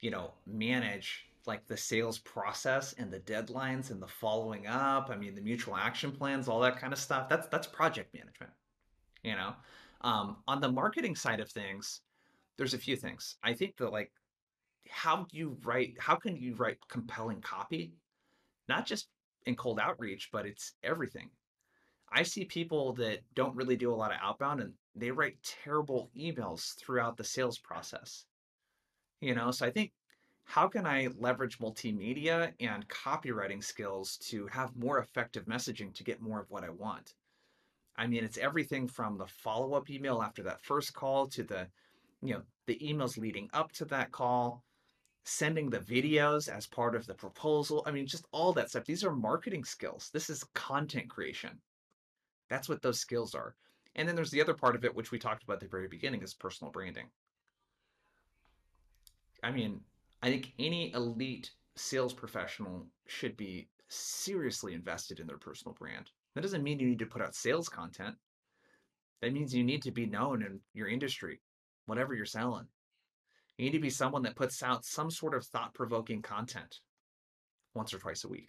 [0.00, 5.16] you know, manage like the sales process and the deadlines and the following up, I
[5.16, 7.28] mean the mutual action plans, all that kind of stuff.
[7.28, 8.52] That's that's project management.
[9.24, 9.54] You know,
[10.02, 12.02] um, on the marketing side of things,
[12.56, 13.36] there's a few things.
[13.42, 14.12] I think that like
[14.88, 17.92] how do you write how can you write compelling copy
[18.68, 19.08] not just
[19.46, 21.30] in cold outreach, but it's everything.
[22.12, 26.10] I see people that don't really do a lot of outbound and they write terrible
[26.16, 28.24] emails throughout the sales process.
[29.20, 29.92] You know, so I think
[30.48, 36.22] how can I leverage multimedia and copywriting skills to have more effective messaging to get
[36.22, 37.12] more of what I want?
[37.98, 41.66] I mean, it's everything from the follow-up email after that first call to the,
[42.22, 44.64] you know, the emails leading up to that call
[45.22, 47.82] sending the videos as part of the proposal.
[47.84, 48.86] I mean, just all that stuff.
[48.86, 50.08] These are marketing skills.
[50.14, 51.60] This is content creation.
[52.48, 53.54] That's what those skills are.
[53.96, 55.88] And then there's the other part of it, which we talked about at the very
[55.88, 57.08] beginning, is personal branding.
[59.42, 59.82] I mean,
[60.22, 66.10] I think any elite sales professional should be seriously invested in their personal brand.
[66.34, 68.16] That doesn't mean you need to put out sales content.
[69.22, 71.40] That means you need to be known in your industry,
[71.86, 72.66] whatever you're selling.
[73.56, 76.80] You need to be someone that puts out some sort of thought provoking content
[77.74, 78.48] once or twice a week.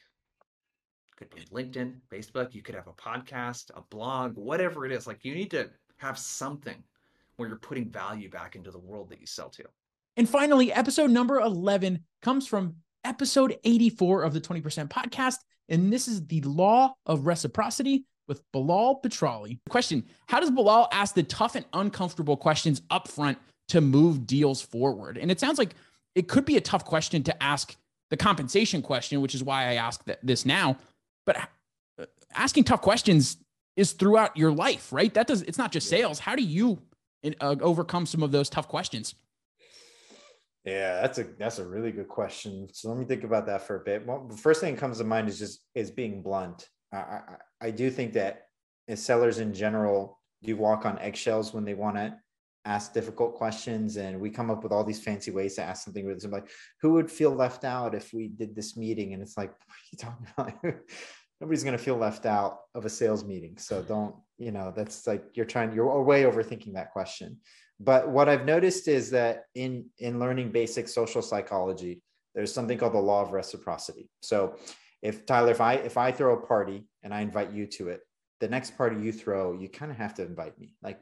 [1.18, 5.08] Could be LinkedIn, Facebook, you could have a podcast, a blog, whatever it is.
[5.08, 6.84] Like you need to have something
[7.36, 9.64] where you're putting value back into the world that you sell to.
[10.20, 15.38] And finally, episode number 11 comes from episode 84 of the 20% podcast.
[15.70, 19.60] And this is the law of reciprocity with Belal Batrawy.
[19.70, 23.38] Question How does Belal ask the tough and uncomfortable questions up front
[23.70, 25.18] to move deals forward?
[25.18, 25.74] And it sounds like
[26.16, 27.78] it could be a tough question to ask
[28.10, 30.76] the compensation question, which is why I ask this now.
[31.26, 31.38] But
[31.98, 33.38] uh, asking tough questions
[33.78, 35.14] is throughout your life, right?
[35.14, 35.44] That does.
[35.44, 36.20] It's not just sales.
[36.20, 36.78] How do you
[37.40, 39.16] uh, overcome some of those tough questions?
[40.70, 42.68] Yeah, that's a that's a really good question.
[42.74, 44.06] So let me think about that for a bit.
[44.06, 46.68] Well, the first thing that comes to mind is just is being blunt.
[46.94, 47.22] I, I,
[47.62, 48.44] I do think that
[48.88, 52.16] as sellers in general do walk on eggshells when they want to
[52.66, 56.06] ask difficult questions and we come up with all these fancy ways to ask something
[56.06, 56.50] with like
[56.82, 59.90] who would feel left out if we did this meeting and it's like what are
[59.92, 60.76] you talking about
[61.40, 65.08] nobody's going to feel left out of a sales meeting so don't you know that's
[65.08, 67.38] like you're trying you're way overthinking that question
[67.80, 72.02] but what i've noticed is that in in learning basic social psychology
[72.36, 74.10] there's something called the law of reciprocity.
[74.22, 74.56] So
[75.02, 78.02] if tyler if i if i throw a party and i invite you to it
[78.40, 80.76] the next party you throw you kind of have to invite me.
[80.82, 81.00] Like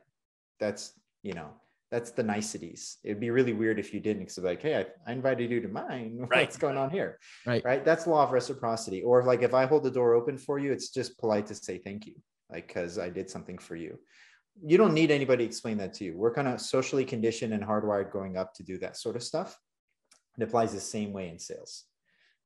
[0.59, 1.49] that's you know
[1.89, 2.97] that's the niceties.
[3.03, 5.67] It'd be really weird if you didn't because like hey I, I, invited you to
[5.67, 6.17] mine.
[6.29, 6.41] Right.
[6.41, 7.17] what's going on here?
[7.45, 7.63] Right.
[7.63, 7.85] Right?
[7.85, 9.01] That's law of reciprocity.
[9.01, 11.77] Or like if i hold the door open for you it's just polite to say
[11.77, 12.15] thank you
[12.51, 13.99] like because i did something for you
[14.65, 17.63] you don't need anybody to explain that to you we're kind of socially conditioned and
[17.63, 19.59] hardwired growing up to do that sort of stuff
[20.37, 21.85] it applies the same way in sales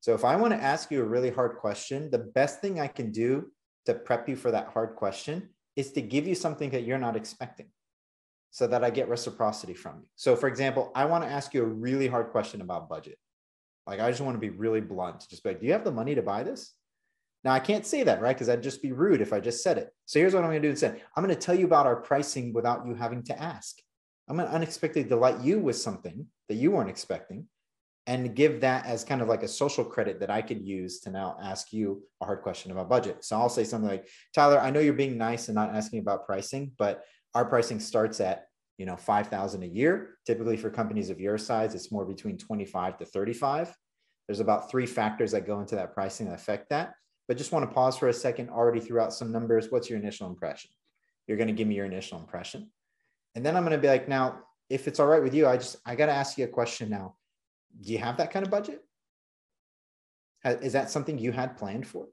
[0.00, 2.86] so if i want to ask you a really hard question the best thing i
[2.86, 3.50] can do
[3.86, 7.16] to prep you for that hard question is to give you something that you're not
[7.16, 7.66] expecting
[8.50, 10.06] so that I get reciprocity from you.
[10.14, 13.18] So, for example, I want to ask you a really hard question about budget.
[13.86, 15.26] Like, I just want to be really blunt.
[15.28, 16.74] Just like, do you have the money to buy this?
[17.44, 18.34] Now, I can't say that, right?
[18.34, 19.90] Because I'd just be rude if I just said it.
[20.06, 21.96] So, here's what I'm going to do instead I'm going to tell you about our
[21.96, 23.78] pricing without you having to ask.
[24.28, 27.48] I'm going to unexpectedly delight you with something that you weren't expecting
[28.06, 31.10] and give that as kind of like a social credit that I could use to
[31.10, 33.24] now ask you a hard question about budget.
[33.24, 36.26] So, I'll say something like, Tyler, I know you're being nice and not asking about
[36.26, 37.02] pricing, but
[37.34, 38.46] our pricing starts at
[38.78, 42.98] you know 5000 a year typically for companies of your size it's more between 25
[42.98, 43.76] to 35
[44.26, 46.94] there's about three factors that go into that pricing that affect that
[47.28, 49.70] but just want to pause for a second already threw out some numbers.
[49.70, 50.70] What's your initial impression?
[51.26, 52.70] You're going to give me your initial impression.
[53.34, 55.56] And then i'm going to be like now if it's all right with you i
[55.56, 57.14] just i got to ask you a question now.
[57.80, 58.84] Do you have that kind of budget?
[60.44, 62.08] Is that something you had planned for?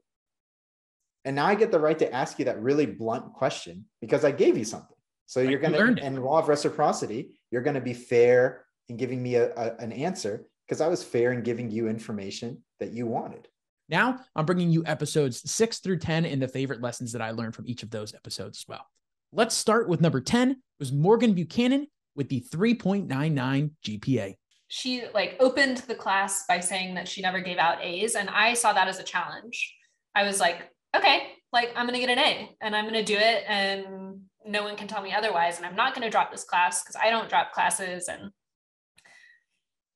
[1.24, 4.30] And now i get the right to ask you that really blunt question because i
[4.30, 4.96] gave you something.
[5.26, 9.22] So you're going to, and law of reciprocity, you're going to be fair in giving
[9.22, 13.06] me a, a an answer because I was fair in giving you information that you
[13.06, 13.46] wanted.
[13.90, 17.54] Now I'm bringing you episodes six through 10 and the favorite lessons that I learned
[17.54, 18.86] from each of those episodes as well.
[19.32, 24.34] Let's start with number 10 it was Morgan Buchanan with the 3.99 GPA.
[24.68, 28.14] She like opened the class by saying that she never gave out A's.
[28.14, 29.74] And I saw that as a challenge.
[30.14, 33.04] I was like, okay, like I'm going to get an A and I'm going to
[33.04, 33.44] do it.
[33.48, 36.82] And no one can tell me otherwise and i'm not going to drop this class
[36.82, 38.30] because i don't drop classes and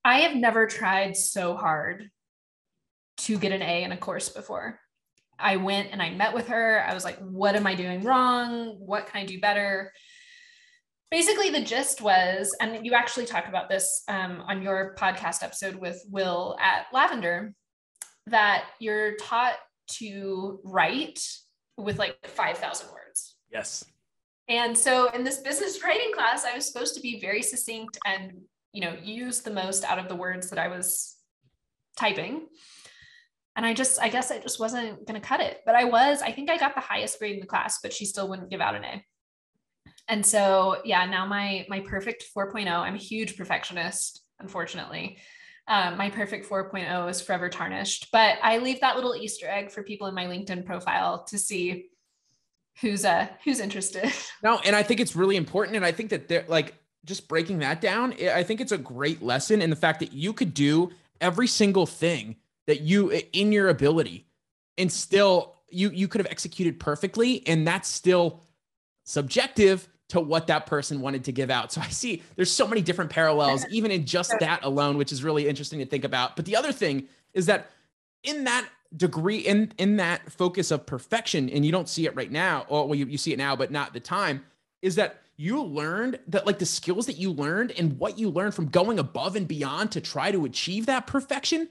[0.04, 2.10] i have never tried so hard
[3.16, 4.80] to get an a in a course before.
[5.38, 6.84] I went and i met with her.
[6.86, 8.76] I was like what am i doing wrong?
[8.78, 9.92] What can i do better?
[11.10, 15.76] Basically the gist was and you actually talk about this um, on your podcast episode
[15.76, 17.54] with will at lavender
[18.26, 21.20] that you're taught to write
[21.76, 23.36] with like 5000 words.
[23.50, 23.84] Yes.
[24.48, 28.32] And so in this business writing class, I was supposed to be very succinct and,
[28.72, 31.16] you know, use the most out of the words that I was
[31.96, 32.46] typing.
[33.56, 35.60] And I just, I guess I just wasn't going to cut it.
[35.64, 38.04] But I was, I think I got the highest grade in the class, but she
[38.04, 39.04] still wouldn't give out an A.
[40.08, 45.18] And so, yeah, now my my perfect 4.0, I'm a huge perfectionist, unfortunately.
[45.66, 49.82] Um, my perfect 4.0 is forever tarnished, but I leave that little Easter egg for
[49.82, 51.86] people in my LinkedIn profile to see
[52.80, 54.12] who's uh who's interested
[54.42, 57.58] no and i think it's really important and i think that they're like just breaking
[57.58, 60.90] that down i think it's a great lesson in the fact that you could do
[61.20, 62.36] every single thing
[62.66, 64.26] that you in your ability
[64.78, 68.40] and still you you could have executed perfectly and that's still
[69.04, 71.72] subjective to what that person wanted to give out.
[71.72, 75.24] So i see there's so many different parallels even in just that alone which is
[75.24, 76.36] really interesting to think about.
[76.36, 77.70] But the other thing is that
[78.22, 82.30] in that degree in in that focus of perfection and you don't see it right
[82.30, 84.44] now or well you, you see it now but not the time
[84.82, 88.54] is that you learned that like the skills that you learned and what you learned
[88.54, 91.68] from going above and beyond to try to achieve that perfection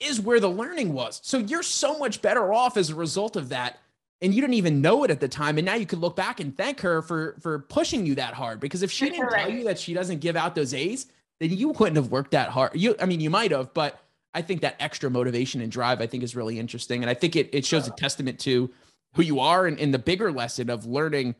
[0.00, 3.50] is where the learning was so you're so much better off as a result of
[3.50, 3.78] that
[4.22, 6.40] and you didn't even know it at the time and now you could look back
[6.40, 9.42] and thank her for for pushing you that hard because if she didn't right.
[9.42, 11.06] tell you that she doesn't give out those a's
[11.38, 14.00] then you wouldn't have worked that hard you i mean you might have but
[14.34, 17.02] I think that extra motivation and drive I think is really interesting.
[17.02, 18.70] And I think it, it shows a testament to
[19.14, 21.34] who you are and, in the bigger lesson of learning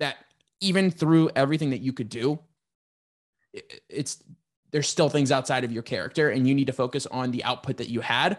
[0.00, 0.16] that
[0.60, 2.38] even through everything that you could do,
[3.52, 4.22] it, it's
[4.76, 7.78] there's still things outside of your character and you need to focus on the output
[7.78, 8.36] that you had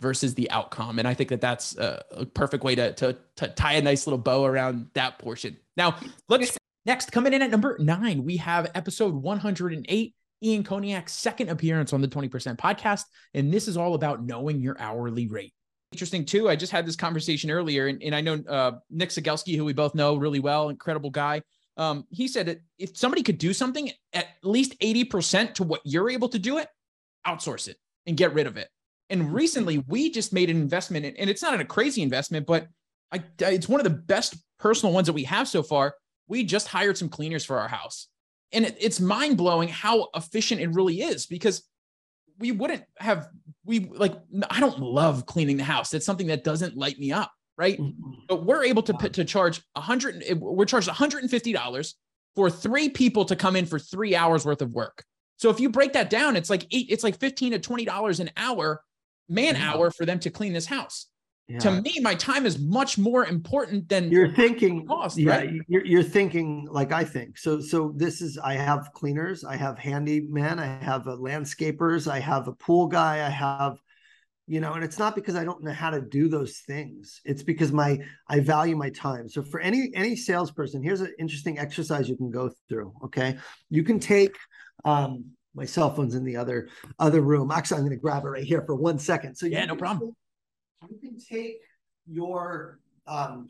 [0.00, 0.98] versus the outcome.
[0.98, 4.06] And I think that that's a, a perfect way to, to, to tie a nice
[4.06, 5.56] little bow around that portion.
[5.78, 5.96] Now
[6.28, 11.94] let's next coming in at number nine, we have episode 108 Ian Koniak's second appearance
[11.94, 13.04] on the 20% podcast.
[13.32, 15.54] And this is all about knowing your hourly rate.
[15.92, 16.50] Interesting too.
[16.50, 19.72] I just had this conversation earlier, and, and I know uh, Nick Cegelski, who we
[19.72, 21.40] both know really well, incredible guy.
[21.78, 26.10] Um, he said that if somebody could do something at least 80% to what you're
[26.10, 26.68] able to do it,
[27.26, 27.76] outsource it
[28.06, 28.68] and get rid of it.
[29.10, 32.66] And recently we just made an investment in, and it's not a crazy investment, but
[33.12, 35.94] I, it's one of the best personal ones that we have so far.
[36.26, 38.08] We just hired some cleaners for our house.
[38.52, 41.62] And it, it's mind blowing how efficient it really is because
[42.38, 43.28] we wouldn't have,
[43.64, 44.14] we like,
[44.50, 45.90] I don't love cleaning the house.
[45.90, 47.78] That's something that doesn't light me up right?
[47.78, 48.12] Mm-hmm.
[48.28, 50.22] But we're able to to charge a hundred.
[50.38, 51.96] We're charged one hundred and fifty dollars
[52.36, 55.04] for three people to come in for three hours worth of work.
[55.36, 56.86] So if you break that down, it's like eight.
[56.88, 58.82] It's like fifteen to twenty dollars an hour,
[59.28, 61.06] man hour for them to clean this house.
[61.48, 61.58] Yeah.
[61.60, 64.86] To me, my time is much more important than you're thinking.
[64.86, 65.50] Cost, yeah, right?
[65.66, 67.38] you're, you're thinking like I think.
[67.38, 68.36] So, so this is.
[68.36, 69.44] I have cleaners.
[69.44, 70.58] I have handyman.
[70.58, 72.06] I have landscapers.
[72.06, 73.26] I have a pool guy.
[73.26, 73.78] I have
[74.48, 77.20] you know and it's not because i don't know how to do those things.
[77.24, 79.28] It's because my i value my time.
[79.28, 83.36] So for any any salesperson here's an interesting exercise you can go through okay?
[83.68, 84.34] You can take
[84.84, 86.68] um my cell phone's in the other
[86.98, 87.50] other room.
[87.50, 89.36] Actually i'm going to grab it right here for one second.
[89.36, 90.16] So yeah no problem.
[90.90, 91.58] you can take
[92.10, 93.48] your um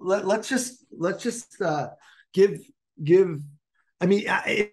[0.00, 1.88] let, let's just let's just uh
[2.32, 2.60] give
[3.02, 3.40] give
[4.00, 4.24] I mean,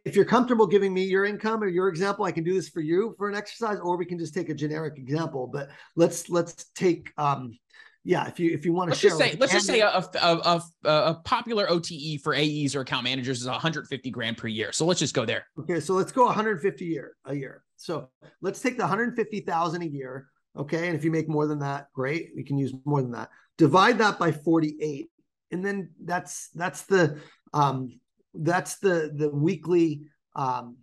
[0.06, 2.82] if you're comfortable giving me your income or your example, I can do this for
[2.82, 5.48] you for an exercise, or we can just take a generic example.
[5.48, 7.58] But let's let's take, um,
[8.04, 9.80] yeah, if you if you want to let's share, just say like, let's just say
[9.80, 14.48] a, a, a, a, popular OTE for AEs or account managers is 150 grand per
[14.48, 14.72] year.
[14.72, 15.48] So let's just go there.
[15.60, 17.64] Okay, so let's go 150 year a year.
[17.78, 18.10] So
[18.42, 20.28] let's take the 150,000 a year.
[20.56, 22.30] Okay, and if you make more than that, great.
[22.36, 23.30] We can use more than that.
[23.58, 25.10] Divide that by 48,
[25.52, 27.20] and then that's that's the
[27.54, 28.00] um
[28.40, 30.04] that's the the weekly
[30.36, 30.78] um,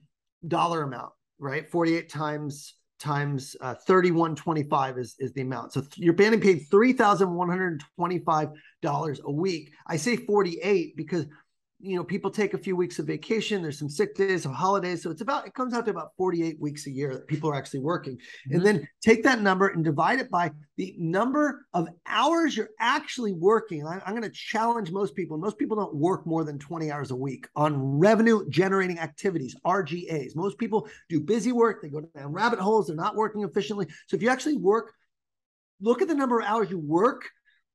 [0.47, 1.71] dollar amount, right?
[1.71, 5.73] 48 times times uh, 3125 is, is the amount.
[5.73, 9.73] So th- you're getting paid $3,125 a week.
[9.89, 11.27] I say 48 because
[11.83, 15.03] you know people take a few weeks of vacation there's some sick days some holidays
[15.03, 17.55] so it's about it comes out to about 48 weeks a year that people are
[17.55, 18.15] actually working.
[18.15, 18.55] Mm-hmm.
[18.55, 23.33] and then take that number and divide it by the number of hours you're actually
[23.33, 23.87] working.
[23.87, 25.37] I, i'm going to challenge most people.
[25.39, 30.37] Most people don't work more than 20 hours a week on revenue generating activities rgas
[30.37, 33.87] most people do busy work they go down rabbit holes they're not working efficiently.
[34.07, 34.93] So if you actually work
[35.81, 37.29] look at the number of hours you work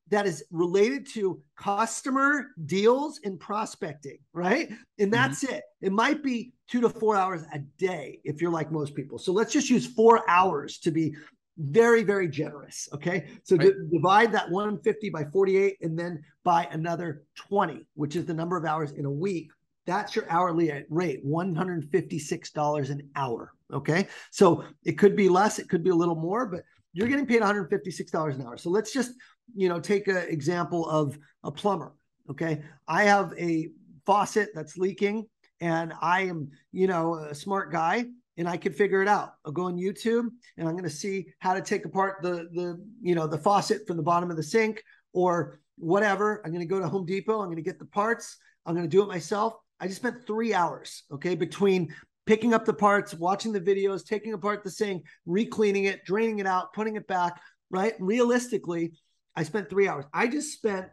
[0.10, 4.70] that is related to customer deals and prospecting, right?
[4.70, 5.10] And mm-hmm.
[5.12, 5.55] that's mm-hmm.
[5.55, 5.64] it.
[5.82, 9.18] It might be two to four hours a day if you're like most people.
[9.20, 11.16] So let's just use four hours to be
[11.58, 12.88] very, very generous.
[12.93, 13.28] Okay.
[13.43, 13.68] So right.
[13.68, 18.58] d- divide that 150 by 48 and then by another 20, which is the number
[18.58, 19.49] of hours in a week.
[19.86, 23.53] That's your hourly rate, $156 an hour.
[23.74, 24.08] Okay.
[24.32, 26.62] So it could be less, it could be a little more, but
[26.93, 28.58] you're getting paid $156 an hour.
[28.58, 29.12] So let's just
[29.56, 31.93] you know, take an example of a plumber.
[32.30, 32.62] Okay.
[32.88, 33.70] I have a
[34.06, 35.28] faucet that's leaking
[35.62, 38.06] and I am, you know, a smart guy
[38.38, 39.34] and I can figure it out.
[39.45, 40.28] I'll go on YouTube
[40.58, 43.88] and I'm going to see how to take apart the, the, you know, the faucet
[43.88, 44.84] from the bottom of the sink
[45.14, 46.41] or whatever.
[46.45, 47.39] I'm going to go to Home Depot.
[47.39, 48.38] I'm going to get the parts.
[48.66, 49.54] I'm going to do it myself.
[49.80, 51.93] I just spent three hours, okay, between
[52.26, 56.48] picking up the parts, watching the videos, taking apart the sink, re-cleaning it, draining it
[56.48, 57.39] out, putting it back,
[57.70, 57.93] right?
[58.00, 58.93] Realistically,
[59.38, 60.03] I spent three hours.
[60.13, 60.88] I just spent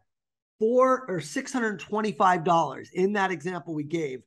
[0.60, 4.20] four or six hundred and twenty-five dollars in that example we gave.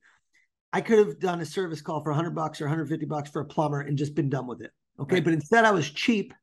[0.74, 3.45] I could have done a service call for 100 bucks or 150 bucks for a
[3.45, 4.72] plumber and just been done with it.
[4.99, 5.15] Okay.
[5.15, 5.24] Right.
[5.24, 6.34] But instead, I was cheap.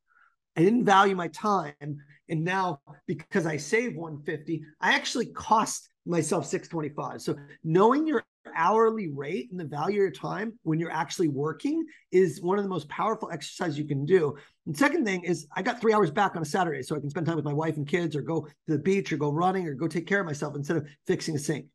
[0.56, 1.74] I didn't value my time.
[1.80, 7.20] And now, because I save 150, I actually cost myself 625.
[7.20, 8.24] So knowing your
[8.54, 12.64] hourly rate and the value of your time when you're actually working is one of
[12.64, 14.36] the most powerful exercises you can do.
[14.66, 17.10] And second thing is I got three hours back on a Saturday so I can
[17.10, 19.66] spend time with my wife and kids or go to the beach or go running
[19.66, 21.66] or go take care of myself instead of fixing a sink.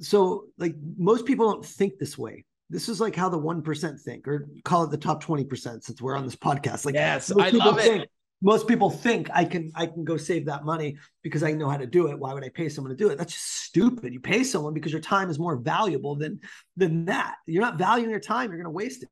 [0.00, 2.44] So like most people don't think this way.
[2.70, 6.16] This is like how the 1% think or call it the top 20% since we're
[6.16, 6.86] on this podcast.
[6.86, 8.10] Like yes, I love think, it
[8.42, 11.78] most people think I can I can go save that money because I know how
[11.78, 12.18] to do it.
[12.18, 13.16] Why would I pay someone to do it?
[13.18, 14.12] That's just stupid.
[14.12, 16.40] You pay someone because your time is more valuable than
[16.76, 17.36] than that.
[17.46, 18.50] You're not valuing your time.
[18.50, 19.08] You're going to waste it.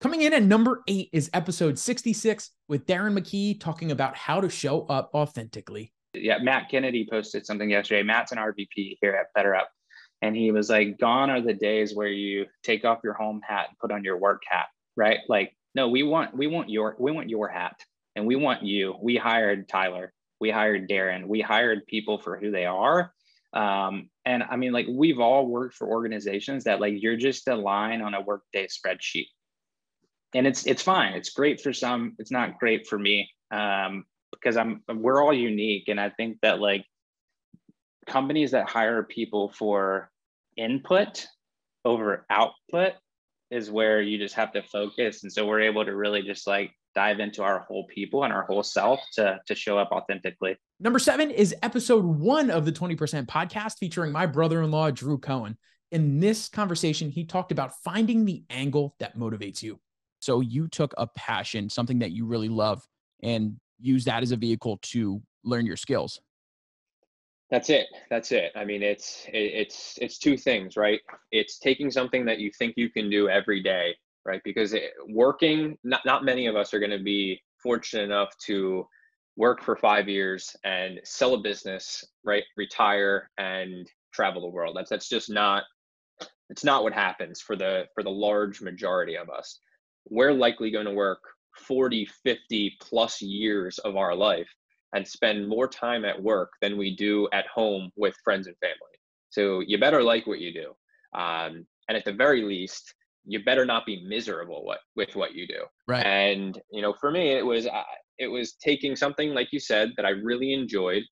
[0.00, 4.48] Coming in at number eight is episode 66 with Darren McKee talking about how to
[4.48, 5.92] show up authentically.
[6.14, 8.02] Yeah, Matt Kennedy posted something yesterday.
[8.02, 9.66] Matt's an RVP here at BetterUp.
[10.22, 13.66] And he was like, Gone are the days where you take off your home hat
[13.68, 14.66] and put on your work hat,
[14.96, 15.18] right?
[15.28, 17.76] Like, no, we want we want your we want your hat
[18.16, 18.94] and we want you.
[19.00, 23.12] We hired Tyler, we hired Darren, we hired people for who they are.
[23.52, 27.56] Um, and I mean, like we've all worked for organizations that like you're just a
[27.56, 29.26] line on a workday spreadsheet,
[30.34, 31.14] and it's it's fine.
[31.14, 32.14] It's great for some.
[32.18, 36.60] It's not great for me um, because I'm we're all unique, and I think that
[36.60, 36.84] like
[38.06, 40.10] companies that hire people for
[40.56, 41.26] input
[41.84, 42.92] over output
[43.50, 45.22] is where you just have to focus.
[45.22, 48.42] And so we're able to really just like dive into our whole people and our
[48.42, 50.54] whole self to, to show up authentically.
[50.80, 55.16] Number seven is episode one of the 20% podcast featuring my brother in law, Drew
[55.16, 55.56] Cohen.
[55.92, 59.80] In this conversation, he talked about finding the angle that motivates you.
[60.18, 62.86] So you took a passion, something that you really love,
[63.22, 66.20] and use that as a vehicle to learn your skills.
[67.50, 67.86] That's it.
[68.10, 68.52] That's it.
[68.54, 71.00] I mean, it's it's it's two things, right?
[71.32, 74.40] It's taking something that you think you can do every day, right?
[74.44, 78.86] Because it, working, not not many of us are going to be fortunate enough to
[79.36, 82.42] work for five years and sell a business, right?
[82.56, 84.76] Retire and travel the world.
[84.76, 85.64] That's that's just not
[86.50, 89.60] it's not what happens for the for the large majority of us.
[90.08, 91.20] We're likely going to work
[91.58, 94.48] 40, 50 plus years of our life
[94.94, 98.76] and spend more time at work than we do at home with friends and family.
[99.30, 101.18] So you better like what you do.
[101.18, 102.94] Um, and at the very least,
[103.24, 105.62] you better not be miserable what, with what you do.
[105.86, 106.04] Right.
[106.04, 107.82] And, you know, for me, it was, uh,
[108.18, 111.02] it was taking something, like you said, that I really enjoyed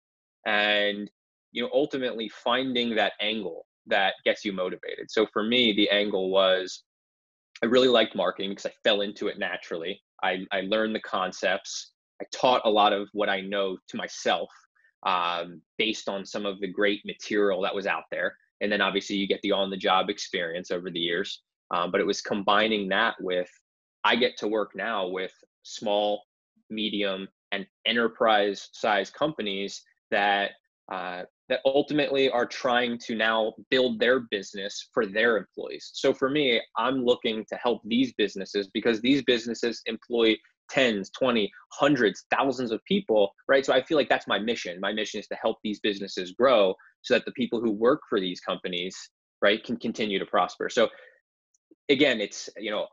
[0.47, 1.11] and,
[1.53, 5.11] you know, ultimately finding that angle that gets you motivated.
[5.11, 6.85] So for me, the angle was
[7.63, 10.01] I really liked marketing because I fell into it naturally.
[10.23, 11.93] I, I learned the concepts.
[12.21, 14.49] I taught a lot of what I know to myself
[15.07, 18.37] um, based on some of the great material that was out there.
[18.61, 21.43] And then obviously you get the on the job experience over the years.
[21.71, 23.51] Um, but it was combining that with
[24.05, 26.23] I get to work now with small,
[26.71, 30.53] medium, and enterprise size companies that
[30.91, 35.91] uh, that ultimately are trying to now build their business for their employees.
[35.95, 40.37] So for me, I'm looking to help these businesses because these businesses employ
[40.71, 43.64] tens, 20, hundreds, thousands of people, right?
[43.64, 44.79] So I feel like that's my mission.
[44.81, 48.21] My mission is to help these businesses grow so that the people who work for
[48.21, 48.95] these companies,
[49.41, 50.69] right, can continue to prosper.
[50.69, 50.89] So
[51.89, 52.86] again, it's, you know,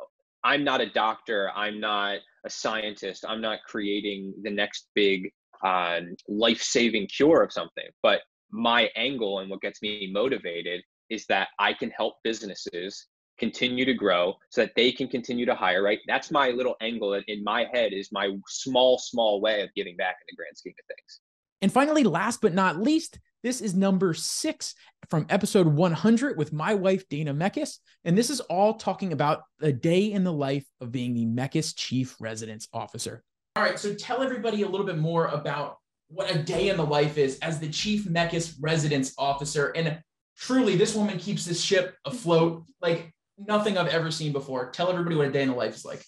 [0.43, 5.31] I'm not a doctor, I'm not a scientist, I'm not creating the next big
[5.63, 8.21] uh, life-saving cure of something, but
[8.51, 13.93] my angle and what gets me motivated is that I can help businesses continue to
[13.93, 15.99] grow so that they can continue to hire right?
[16.07, 20.15] That's my little angle in my head is my small small way of giving back
[20.21, 21.19] in the grand scheme of things.
[21.61, 24.73] And finally last but not least this is number six
[25.09, 29.71] from episode 100 with my wife dana meckes and this is all talking about a
[29.71, 33.23] day in the life of being the meckes chief residence officer
[33.55, 35.77] all right so tell everybody a little bit more about
[36.07, 39.67] what a day in the life is as the chief Meckes residence officer.
[39.75, 39.99] And
[40.37, 44.71] truly, this woman keeps this ship afloat like nothing I've ever seen before.
[44.71, 46.03] Tell everybody what a day in the life is like.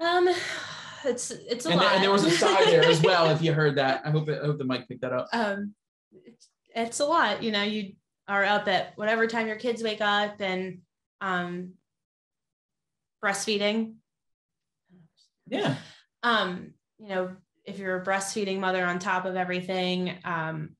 [0.00, 0.28] Um,
[1.04, 1.94] it's it's a and, lot.
[1.94, 3.30] and there was a sigh there as well.
[3.30, 5.28] If you heard that, I hope it, I hope the mic picked that up.
[5.32, 5.74] um,
[6.24, 7.42] it's, it's a lot.
[7.42, 7.92] You know, you
[8.28, 10.78] are up at whatever time your kids wake up and
[11.20, 11.72] um,
[13.22, 13.94] breastfeeding.
[15.46, 15.76] Yeah.
[16.22, 20.70] Um, you know, if you're a breastfeeding mother on top of everything, um,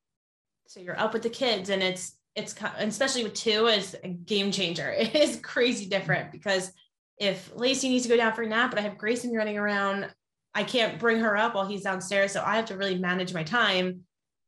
[0.67, 4.51] so you're up with the kids, and it's it's especially with two is a game
[4.51, 4.91] changer.
[4.99, 6.73] It is crazy different because
[7.19, 10.09] if Lacey needs to go down for a nap, but I have Grayson running around,
[10.53, 13.45] I can't bring her up while he's downstairs, so I have to really manage my
[13.45, 14.01] time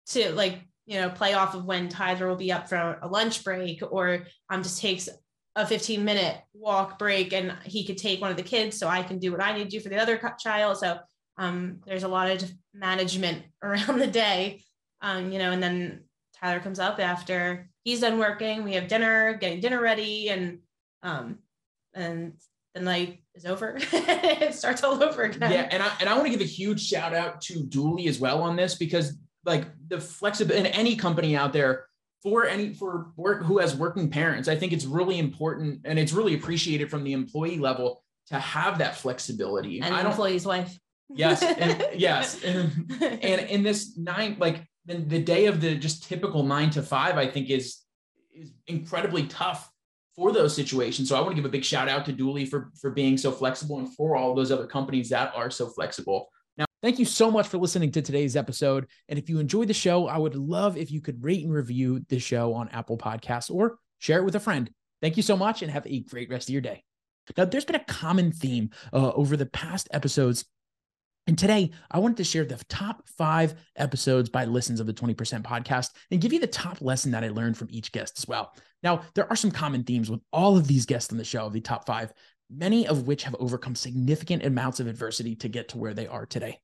[0.09, 3.45] to like you know play off of when Tyler will be up for a lunch
[3.45, 5.09] break or um just takes
[5.57, 9.03] a 15 minute walk break and he could take one of the kids so I
[9.03, 10.77] can do what I need to do for the other child.
[10.77, 10.99] So
[11.39, 14.63] um, there's a lot of management around the day,
[15.01, 16.05] um, you know, and then
[16.39, 18.65] Tyler comes up after he's done working.
[18.65, 20.59] We have dinner, getting dinner ready, and
[21.03, 21.39] um,
[21.95, 22.35] and
[22.75, 23.79] the night is over.
[23.81, 25.51] it starts all over again.
[25.51, 28.19] Yeah, and I and I want to give a huge shout out to Dooly as
[28.19, 29.17] well on this because
[29.47, 31.87] like the flexibility in any company out there
[32.23, 36.13] for any for work who has working parents, I think it's really important and it's
[36.13, 39.81] really appreciated from the employee level to have that flexibility.
[39.81, 40.77] and I don't employee's wife.
[41.09, 46.03] yes and yes and, and in this nine like the, the day of the just
[46.09, 47.83] typical nine to five i think is
[48.35, 49.71] is incredibly tough
[50.17, 52.73] for those situations so i want to give a big shout out to dooly for
[52.81, 56.29] for being so flexible and for all those other companies that are so flexible
[56.83, 60.07] thank you so much for listening to today's episode and if you enjoyed the show
[60.07, 63.79] i would love if you could rate and review the show on apple podcasts or
[63.99, 64.71] share it with a friend
[65.01, 66.83] thank you so much and have a great rest of your day
[67.37, 70.45] now there's been a common theme uh, over the past episodes
[71.29, 75.43] and today, I wanted to share the top five episodes by listens of the 20%
[75.43, 78.55] podcast and give you the top lesson that I learned from each guest as well.
[78.85, 81.53] Now, there are some common themes with all of these guests on the show, of
[81.53, 82.13] the top five,
[82.49, 86.27] many of which have overcome significant amounts of adversity to get to where they are
[86.27, 86.61] today.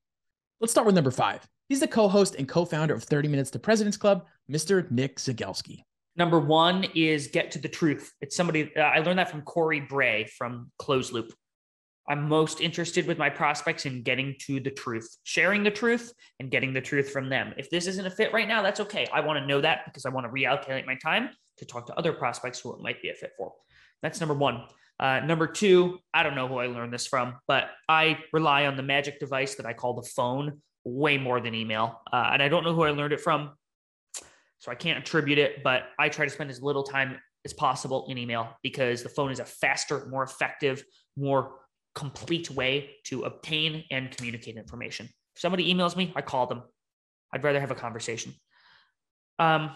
[0.59, 1.47] Let's start with number five.
[1.69, 4.89] He's the co host and co founder of 30 Minutes to President's Club, Mr.
[4.91, 5.83] Nick Cegelski.
[6.15, 8.13] Number one is get to the truth.
[8.21, 11.31] It's somebody, uh, I learned that from Corey Bray from ClozeLoop.
[12.07, 16.51] I'm most interested with my prospects in getting to the truth, sharing the truth and
[16.51, 17.53] getting the truth from them.
[17.57, 19.07] If this isn't a fit right now, that's okay.
[19.11, 21.97] I want to know that because I want to reallocate my time to talk to
[21.97, 23.53] other prospects who it might be a fit for.
[24.01, 24.65] That's number one.
[25.03, 28.77] Uh, number two, I don't know who I learned this from, but I rely on
[28.77, 32.01] the magic device that I call the phone way more than email.
[32.11, 33.51] Uh, and I don't know who I learned it from.
[34.59, 38.07] So I can't attribute it, but I try to spend as little time as possible
[38.07, 40.81] in email because the phone is a faster, more effective,
[41.17, 41.55] more
[41.95, 45.07] complete way to obtain and communicate information.
[45.35, 46.63] If somebody emails me, I call them.
[47.33, 48.33] I'd rather have a conversation.
[49.37, 49.71] Um,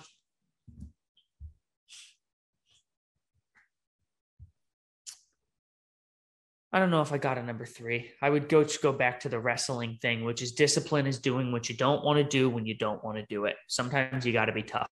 [6.77, 8.11] I don't know if I got a number three.
[8.21, 11.69] I would go go back to the wrestling thing, which is discipline is doing what
[11.69, 13.55] you don't want to do when you don't want to do it.
[13.67, 14.87] Sometimes you got to be tough.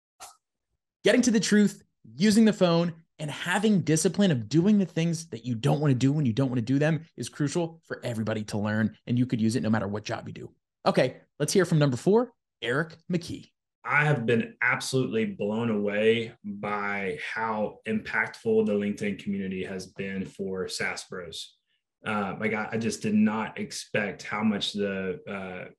[1.03, 1.81] Getting to the truth,
[2.15, 5.97] using the phone, and having discipline of doing the things that you don't want to
[5.97, 8.95] do when you don't want to do them is crucial for everybody to learn.
[9.07, 10.51] And you could use it no matter what job you do.
[10.85, 13.49] Okay, let's hear from number four, Eric McKee.
[13.83, 20.67] I have been absolutely blown away by how impactful the LinkedIn community has been for
[20.67, 21.55] SaaS Bros.
[22.05, 25.69] Uh, like I, I, just did not expect how much the uh,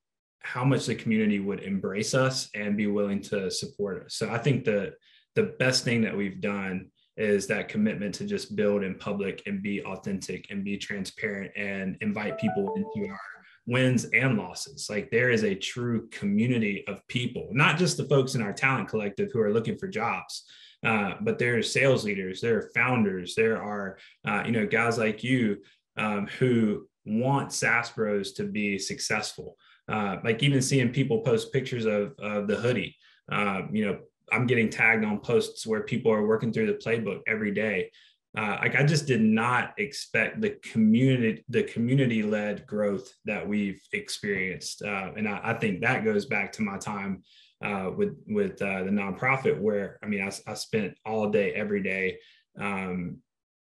[0.40, 4.14] how much the community would embrace us and be willing to support us.
[4.14, 4.94] So I think the
[5.34, 9.62] the best thing that we've done is that commitment to just build in public and
[9.62, 13.18] be authentic and be transparent and invite people into our
[13.66, 14.88] wins and losses.
[14.88, 18.88] Like there is a true community of people, not just the folks in our talent
[18.88, 20.44] collective who are looking for jobs,
[20.84, 24.98] uh, but there are sales leaders, there are founders, there are uh, you know guys
[24.98, 25.58] like you
[25.96, 29.56] um, who want SaaS Bros to be successful.
[29.88, 32.96] Uh, like even seeing people post pictures of, of the hoodie,
[33.30, 33.98] uh, you know,
[34.30, 37.90] I'm getting tagged on posts where people are working through the playbook every day.
[38.36, 43.82] Uh, like I just did not expect the community, the community led growth that we've
[43.92, 47.24] experienced, uh, and I, I, think that goes back to my time
[47.62, 51.82] uh, with with uh, the nonprofit, where I mean I, I spent all day every
[51.82, 52.20] day
[52.58, 53.18] um,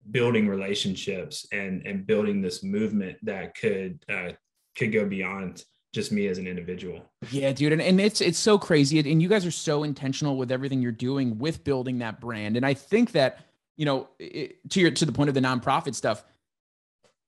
[0.09, 4.31] building relationships and and building this movement that could uh,
[4.75, 7.01] could go beyond just me as an individual.
[7.31, 7.73] Yeah, dude.
[7.73, 8.99] And, and it's it's so crazy.
[8.99, 12.55] And you guys are so intentional with everything you're doing with building that brand.
[12.57, 13.45] And I think that,
[13.77, 16.23] you know, it, to your to the point of the nonprofit stuff,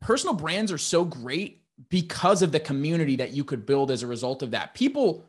[0.01, 4.07] personal brands are so great because of the community that you could build as a
[4.07, 4.73] result of that.
[4.73, 5.25] People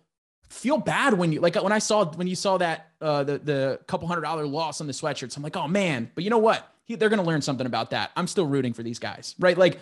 [0.48, 3.80] feel bad when you like when I saw when you saw that uh the the
[3.88, 5.36] couple hundred dollar loss on the sweatshirts.
[5.36, 6.73] I'm like, oh man, but you know what?
[6.84, 8.10] He, they're gonna learn something about that.
[8.16, 9.56] I'm still rooting for these guys, right?
[9.56, 9.80] Like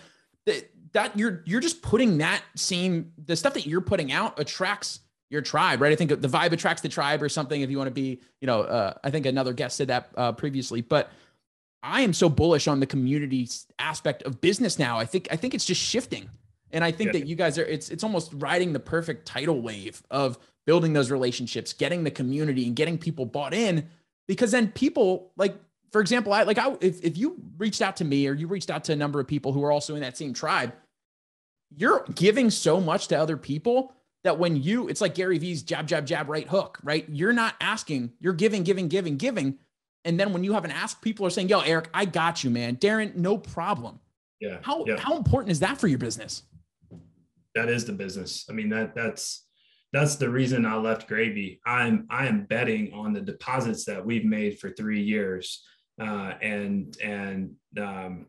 [0.93, 4.99] that you're you're just putting that same the stuff that you're putting out attracts
[5.29, 5.91] your tribe, right?
[5.91, 7.61] I think the vibe attracts the tribe or something.
[7.61, 10.31] If you want to be, you know, uh, I think another guest said that uh,
[10.33, 11.11] previously, but
[11.81, 13.49] I am so bullish on the community
[13.79, 14.99] aspect of business now.
[14.99, 16.29] I think I think it's just shifting,
[16.71, 17.19] and I think yeah.
[17.19, 17.65] that you guys are.
[17.65, 22.67] It's it's almost riding the perfect tidal wave of building those relationships, getting the community,
[22.67, 23.89] and getting people bought in,
[24.27, 25.55] because then people like
[25.93, 28.71] for example, I like I if, if you reached out to me or you reached
[28.71, 30.73] out to a number of people who are also in that same tribe,
[31.77, 35.87] you're giving so much to other people that when you it's like Gary Vee's jab,
[35.87, 37.05] jab, jab, right hook, right?
[37.09, 39.59] You're not asking, you're giving, giving, giving, giving.
[40.03, 42.49] And then when you have an ask, people are saying, Yo, Eric, I got you,
[42.49, 42.75] man.
[42.77, 43.99] Darren, no problem.
[44.39, 44.57] Yeah.
[44.63, 44.97] How yeah.
[44.97, 46.41] how important is that for your business?
[47.53, 48.45] That is the business.
[48.49, 49.45] I mean, that that's
[49.91, 51.61] that's the reason I left Gravy.
[51.67, 55.63] I'm I am betting on the deposits that we've made for three years
[56.03, 58.27] uh, and and um,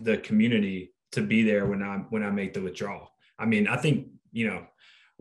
[0.00, 3.10] the community to be there when I when I make the withdrawal.
[3.38, 4.66] I mean, I think you know.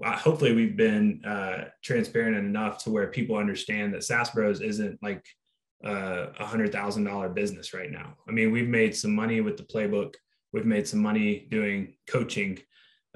[0.04, 5.24] Hopefully, we've been uh, transparent enough to where people understand that SaaS Bros isn't like
[5.86, 8.18] uh, a hundred thousand dollar business right now.
[8.28, 10.16] I mean, we've made some money with the playbook.
[10.52, 12.60] We've made some money doing coaching,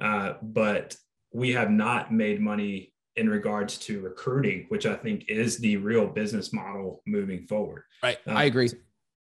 [0.02, 0.96] uh, but
[1.34, 6.08] we have not made money in regards to recruiting, which I think is the real
[6.08, 7.84] business model moving forward.
[8.02, 8.18] Right.
[8.26, 8.70] Uh, I agree.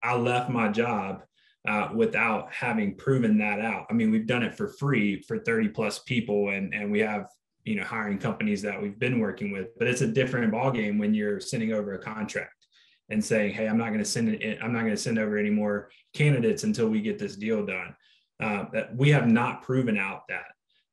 [0.03, 1.23] I left my job
[1.69, 3.87] uh, without having proven that out.
[3.89, 7.29] I mean, we've done it for free for 30 plus people and, and we have,
[7.65, 11.15] you know, hiring companies that we've been working with, but it's a different ballgame when
[11.15, 12.67] you're sending over a contract
[13.09, 14.59] and saying, Hey, I'm not going to send it.
[14.61, 17.95] I'm not going to send over any more candidates until we get this deal done.
[18.39, 20.45] Uh, that we have not proven out that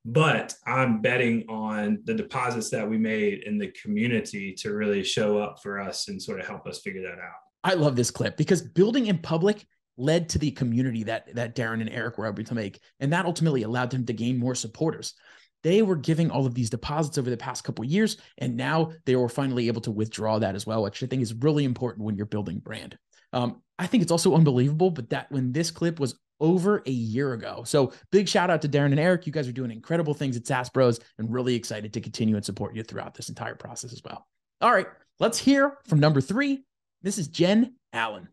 [0.05, 5.37] but I'm betting on the deposits that we made in the community to really show
[5.37, 7.39] up for us and sort of help us figure that out.
[7.63, 9.65] I love this clip because building in public
[9.97, 13.25] led to the community that that Darren and Eric were able to make, and that
[13.25, 15.13] ultimately allowed them to gain more supporters.
[15.63, 19.15] they were giving all of these deposits over the past couple years, and now they
[19.15, 22.17] were finally able to withdraw that as well, which I think is really important when
[22.17, 22.97] you're building brand.
[23.31, 27.34] Um, I think it's also unbelievable, but that when this clip was over a year
[27.34, 27.63] ago.
[27.65, 29.26] So big shout out to Darren and Eric.
[29.26, 32.43] You guys are doing incredible things at SaaS Bros and really excited to continue and
[32.43, 34.28] support you throughout this entire process as well.
[34.61, 34.88] All right,
[35.19, 36.65] let's hear from number three.
[37.01, 38.28] This is Jen Allen.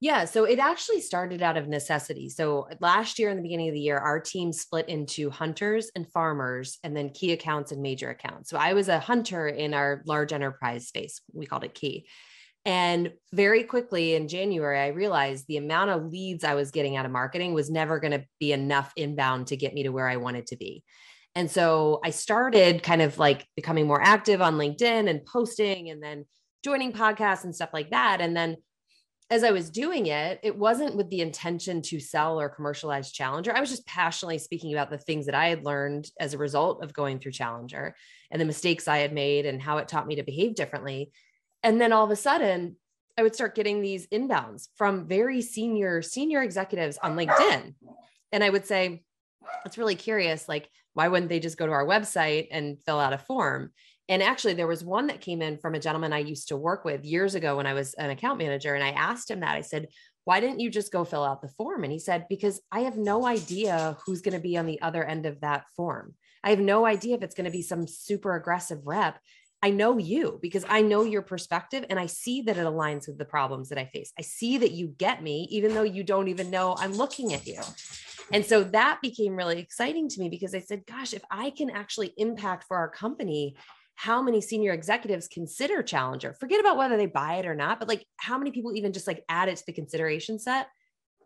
[0.00, 2.28] Yeah, so it actually started out of necessity.
[2.28, 6.10] So last year, in the beginning of the year, our team split into hunters and
[6.10, 8.50] farmers, and then key accounts and major accounts.
[8.50, 11.20] So I was a hunter in our large enterprise space.
[11.32, 12.08] We called it key.
[12.64, 17.06] And very quickly in January, I realized the amount of leads I was getting out
[17.06, 20.16] of marketing was never going to be enough inbound to get me to where I
[20.16, 20.84] wanted to be.
[21.34, 26.02] And so I started kind of like becoming more active on LinkedIn and posting and
[26.02, 26.24] then
[26.62, 28.20] joining podcasts and stuff like that.
[28.20, 28.58] And then
[29.30, 33.56] as I was doing it, it wasn't with the intention to sell or commercialize Challenger.
[33.56, 36.84] I was just passionately speaking about the things that I had learned as a result
[36.84, 37.96] of going through Challenger
[38.30, 41.12] and the mistakes I had made and how it taught me to behave differently.
[41.62, 42.76] And then all of a sudden,
[43.18, 47.74] I would start getting these inbounds from very senior senior executives on LinkedIn.
[48.32, 49.04] And I would say,
[49.66, 53.12] it's really curious like why wouldn't they just go to our website and fill out
[53.12, 53.70] a form?
[54.08, 56.84] And actually, there was one that came in from a gentleman I used to work
[56.84, 58.74] with years ago when I was an account manager.
[58.74, 59.56] And I asked him that.
[59.56, 59.88] I said,
[60.24, 61.84] Why didn't you just go fill out the form?
[61.84, 65.04] And he said, Because I have no idea who's going to be on the other
[65.04, 66.14] end of that form.
[66.44, 69.18] I have no idea if it's going to be some super aggressive rep.
[69.62, 73.18] I know you because I know your perspective and I see that it aligns with
[73.18, 74.12] the problems that I face.
[74.18, 77.46] I see that you get me, even though you don't even know I'm looking at
[77.46, 77.60] you.
[78.32, 81.70] And so that became really exciting to me because I said, gosh, if I can
[81.70, 83.54] actually impact for our company
[83.94, 86.34] how many senior executives consider Challenger.
[86.40, 89.06] Forget about whether they buy it or not, but like how many people even just
[89.06, 90.68] like add it to the consideration set.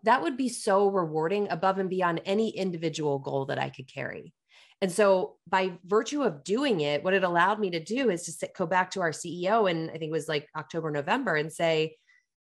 [0.03, 4.35] That would be so rewarding above and beyond any individual goal that I could carry.
[4.83, 8.33] And so, by virtue of doing it, what it allowed me to do is to
[8.33, 11.53] sit, go back to our CEO, and I think it was like October, November, and
[11.53, 11.97] say,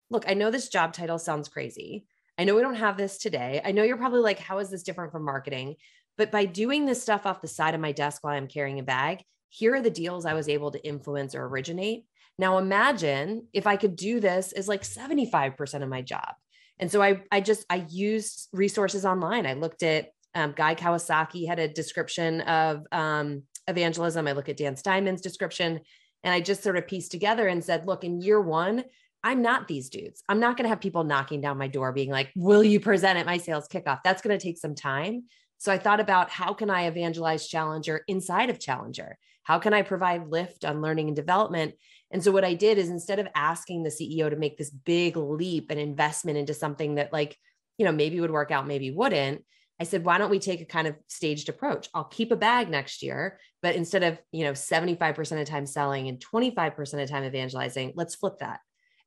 [0.09, 2.05] Look, I know this job title sounds crazy.
[2.37, 3.61] I know we don't have this today.
[3.63, 5.75] I know you're probably like, How is this different from marketing?
[6.17, 8.83] But by doing this stuff off the side of my desk while I'm carrying a
[8.83, 12.05] bag, here are the deals I was able to influence or originate.
[12.39, 16.33] Now imagine if I could do this as like 75% of my job.
[16.79, 19.45] And so I, I just, I used resources online.
[19.45, 24.27] I looked at um, Guy Kawasaki had a description of um, evangelism.
[24.27, 25.79] I look at Dan Steinman's description
[26.23, 28.83] and I just sort of pieced together and said, look, in year one,
[29.23, 30.23] I'm not these dudes.
[30.27, 33.17] I'm not going to have people knocking down my door being like, will you present
[33.17, 33.99] at my sales kickoff?
[34.03, 35.23] That's going to take some time.
[35.57, 39.17] So I thought about how can I evangelize Challenger inside of Challenger?
[39.43, 41.75] How can I provide lift on learning and development?
[42.11, 45.15] And so what I did is instead of asking the CEO to make this big
[45.15, 47.37] leap and investment into something that like,
[47.77, 49.43] you know, maybe would work out, maybe wouldn't,
[49.83, 51.89] I said, why don't we take a kind of staged approach?
[51.93, 56.07] I'll keep a bag next year, but instead of, you know, 75% of time selling
[56.07, 58.61] and 25% of time evangelizing, let's flip that.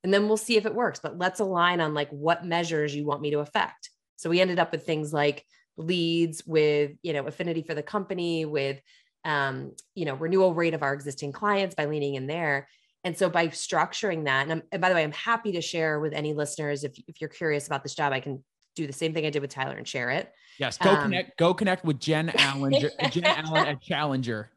[0.04, 3.06] And then we'll see if it works, but let's align on like what measures you
[3.06, 3.88] want me to affect.
[4.16, 5.46] So we ended up with things like
[5.78, 8.78] leads with, you know, affinity for the company, with
[9.24, 12.68] um, you know, renewal rate of our existing clients by leaning in there.
[13.02, 16.12] And so by structuring that, and, and by the way, I'm happy to share with
[16.12, 18.44] any listeners if, if you're curious about this job, I can
[18.76, 20.32] do the same thing I did with Tyler and share it.
[20.58, 21.38] Yes, go um, connect.
[21.38, 22.72] Go connect with Jen Allen.
[23.10, 24.50] Jen Allen at Challenger.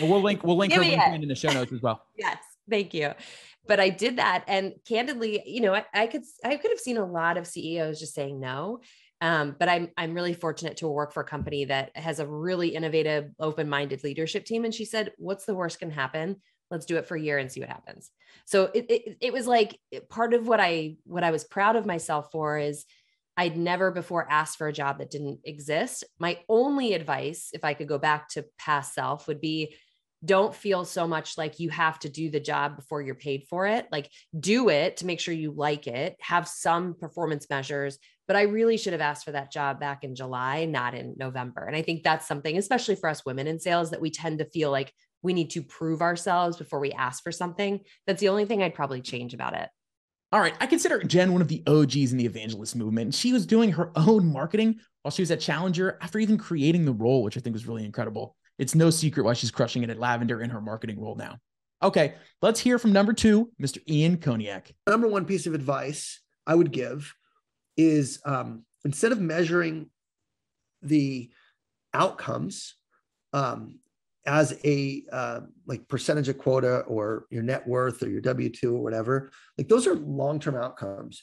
[0.00, 0.42] And we'll link.
[0.42, 2.02] We'll link her LinkedIn in the show notes as well.
[2.16, 3.12] Yes, thank you.
[3.68, 6.96] But I did that, and candidly, you know, I, I could I could have seen
[6.96, 8.80] a lot of CEOs just saying no,
[9.20, 12.68] um, but I'm I'm really fortunate to work for a company that has a really
[12.68, 14.64] innovative, open-minded leadership team.
[14.64, 16.36] And she said, "What's the worst can happen?
[16.70, 18.10] Let's do it for a year and see what happens."
[18.44, 21.86] So it it, it was like part of what I what I was proud of
[21.86, 22.84] myself for is
[23.36, 26.04] I'd never before asked for a job that didn't exist.
[26.18, 29.74] My only advice, if I could go back to past self, would be
[30.24, 33.66] don't feel so much like you have to do the job before you're paid for
[33.66, 33.86] it.
[33.92, 38.42] Like, do it to make sure you like it, have some performance measures, but I
[38.42, 41.64] really should have asked for that job back in July, not in November.
[41.66, 44.50] And I think that's something, especially for us women in sales, that we tend to
[44.50, 47.80] feel like we need to prove ourselves before we ask for something.
[48.06, 49.68] That's the only thing I'd probably change about it.
[50.32, 50.54] All right.
[50.60, 53.14] I consider Jen one of the OGs in the evangelist movement.
[53.14, 56.92] She was doing her own marketing while she was at Challenger after even creating the
[56.92, 58.36] role, which I think was really incredible.
[58.58, 61.36] It's no secret why she's crushing it at Lavender in her marketing role now.
[61.82, 63.78] Okay, let's hear from number two, Mr.
[63.88, 64.72] Ian Koniak.
[64.88, 67.14] Number one piece of advice I would give
[67.76, 69.90] is um, instead of measuring
[70.82, 71.30] the
[71.92, 72.74] outcomes
[73.32, 73.78] um,
[74.26, 78.74] as a uh, like percentage of quota or your net worth or your W two
[78.74, 81.22] or whatever, like those are long term outcomes.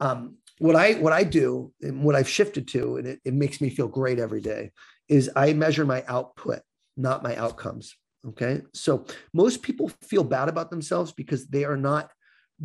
[0.00, 3.60] Um, what I what I do and what I've shifted to, and it, it makes
[3.60, 4.70] me feel great every day,
[5.08, 6.60] is I measure my output.
[6.96, 7.94] not my outcomes.
[8.28, 8.62] Okay.
[8.72, 12.10] So most people feel bad about themselves because they are not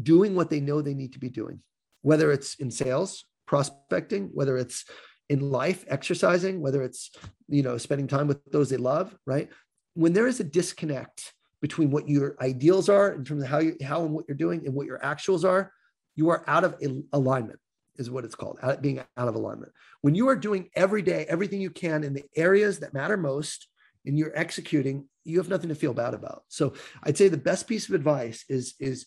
[0.01, 1.61] doing what they know they need to be doing,
[2.01, 4.85] whether it's in sales, prospecting, whether it's
[5.29, 7.11] in life, exercising, whether it's,
[7.47, 9.49] you know, spending time with those they love, right?
[9.93, 13.75] When there is a disconnect between what your ideals are in terms of how you,
[13.83, 15.71] how and what you're doing and what your actuals are,
[16.15, 16.75] you are out of
[17.13, 17.59] alignment
[17.97, 19.71] is what it's called, out, being out of alignment.
[20.01, 23.67] When you are doing every day, everything you can in the areas that matter most,
[24.05, 26.43] and you're executing, you have nothing to feel bad about.
[26.47, 26.73] So
[27.03, 29.05] I'd say the best piece of advice is is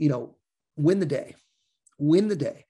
[0.00, 0.34] you know,
[0.76, 1.34] win the day.
[1.98, 2.64] Win the day.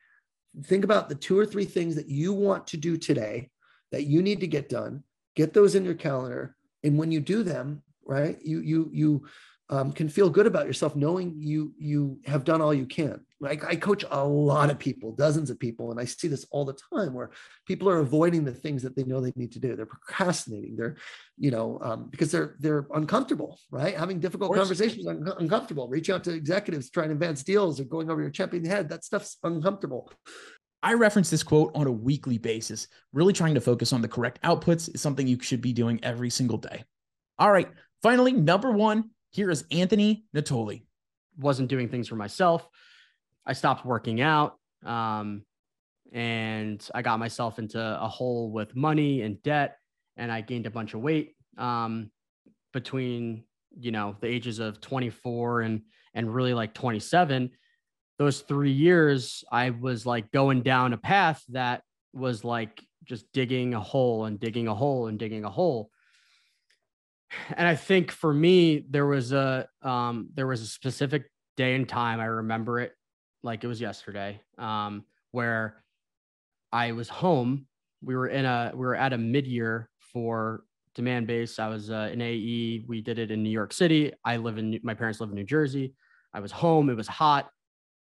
[0.65, 3.51] Think about the two or three things that you want to do today
[3.93, 5.05] that you need to get done.
[5.37, 6.57] Get those in your calendar.
[6.85, 9.27] And when you do them, right, you you you
[9.71, 13.25] um, can feel good about yourself knowing you you have done all you can.
[13.39, 16.65] Like I coach a lot of people, dozens of people, and I see this all
[16.65, 17.31] the time where
[17.67, 19.77] people are avoiding the things that they know they need to do.
[19.77, 20.77] They're procrastinating.
[20.77, 20.97] They're,
[21.39, 23.97] you know, um, because they're they're uncomfortable, right?
[23.97, 25.89] Having difficult conversations, un- uncomfortable.
[25.89, 28.89] Reaching out to executives, trying to advance deals, or going over your champion head.
[28.89, 30.13] That stuff's uncomfortable.
[30.83, 32.89] I reference this quote on a weekly basis.
[33.13, 36.31] Really trying to focus on the correct outputs is something you should be doing every
[36.31, 36.85] single day.
[37.39, 37.69] All right.
[38.03, 40.85] Finally, number one, here is Anthony Natoli.
[41.39, 42.67] Wasn't doing things for myself.
[43.47, 44.57] I stopped working out.
[44.85, 45.43] Um,
[46.13, 49.77] and I got myself into a hole with money and debt,
[50.17, 52.11] and I gained a bunch of weight um,
[52.73, 53.45] between
[53.79, 55.83] you know the ages of 24 and
[56.15, 57.51] and really like 27.
[58.21, 63.75] Those three years, I was like going down a path that was like just digging
[63.75, 65.91] a hole and digging a hole and digging a hole
[67.57, 71.89] and I think for me, there was a um, there was a specific day and
[71.89, 72.93] time I remember it
[73.43, 75.83] like it was yesterday, um, where
[76.73, 77.67] I was home.
[78.03, 80.65] We were in a we were at a mid year for
[80.97, 81.59] Demandbase.
[81.59, 82.85] I was uh, in AE.
[82.89, 84.13] We did it in New York City.
[84.25, 85.95] I live in my parents live in New Jersey.
[86.33, 86.91] I was home.
[86.91, 87.51] It was hot.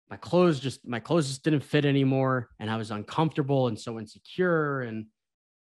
[0.09, 3.99] My clothes just my clothes just didn't fit anymore, and I was uncomfortable and so
[3.99, 4.81] insecure.
[4.81, 5.07] And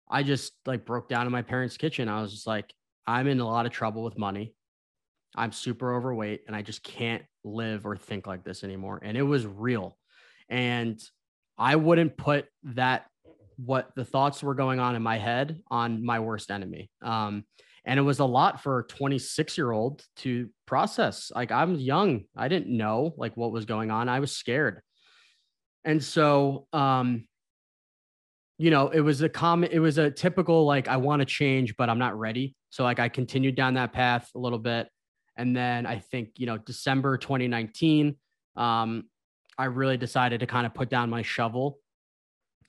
[0.09, 2.09] I just like broke down in my parents' kitchen.
[2.09, 2.73] I was just like,
[3.05, 4.53] I'm in a lot of trouble with money.
[5.35, 8.99] I'm super overweight and I just can't live or think like this anymore.
[9.03, 9.97] And it was real.
[10.49, 10.99] And
[11.57, 13.05] I wouldn't put that,
[13.57, 16.89] what the thoughts were going on in my head on my worst enemy.
[17.01, 17.43] Um,
[17.85, 21.31] and it was a lot for a 26 year old to process.
[21.33, 22.25] Like I'm young.
[22.35, 24.09] I didn't know like what was going on.
[24.09, 24.81] I was scared.
[25.85, 27.25] And so, um,
[28.57, 31.77] you know, it was a common, it was a typical, like, I want to change,
[31.77, 32.55] but I'm not ready.
[32.69, 34.89] So like I continued down that path a little bit.
[35.37, 38.17] And then I think, you know, December 2019,
[38.57, 39.05] um,
[39.57, 41.79] I really decided to kind of put down my shovel.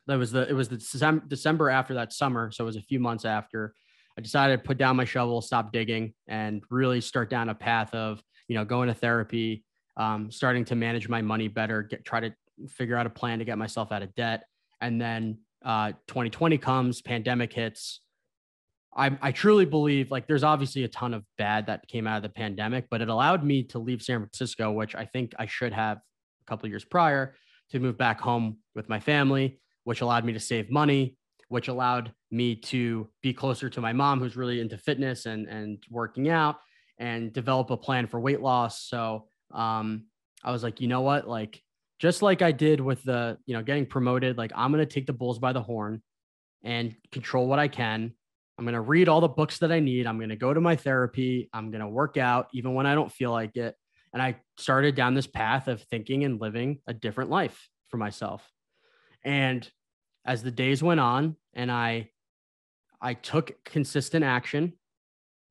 [0.07, 2.53] That was the, it was the December, December after that summer.
[2.53, 3.75] So it was a few months after
[4.21, 7.95] I decided to put down my shovel, stop digging and really start down a path
[7.95, 9.65] of, you know, going to therapy,
[9.97, 12.35] um, starting to manage my money better, get, try to
[12.69, 14.45] figure out a plan to get myself out of debt.
[14.83, 18.03] And then uh, 2020 comes, pandemic hits,
[18.95, 22.23] I, I truly believe like there's obviously a ton of bad that came out of
[22.23, 25.73] the pandemic, but it allowed me to leave San Francisco, which I think I should
[25.73, 27.37] have a couple years prior
[27.71, 31.17] to move back home with my family, which allowed me to save money,
[31.51, 35.85] which allowed me to be closer to my mom, who's really into fitness and, and
[35.91, 36.57] working out
[36.99, 38.83] and develop a plan for weight loss.
[38.83, 40.07] So um,
[40.43, 41.29] I was like, you know what?
[41.29, 41.63] Like,
[41.99, 45.07] just like I did with the, you know, getting promoted, like I'm going to take
[45.07, 46.03] the bulls by the horn
[46.65, 48.15] and control what I can
[48.61, 50.07] I'm going to read all the books that I need.
[50.07, 51.49] I'm going to go to my therapy.
[51.55, 53.75] I'm going to work out even when I don't feel like it.
[54.13, 58.47] And I started down this path of thinking and living a different life for myself.
[59.25, 59.67] And
[60.27, 62.11] as the days went on and I
[63.01, 64.75] I took consistent action,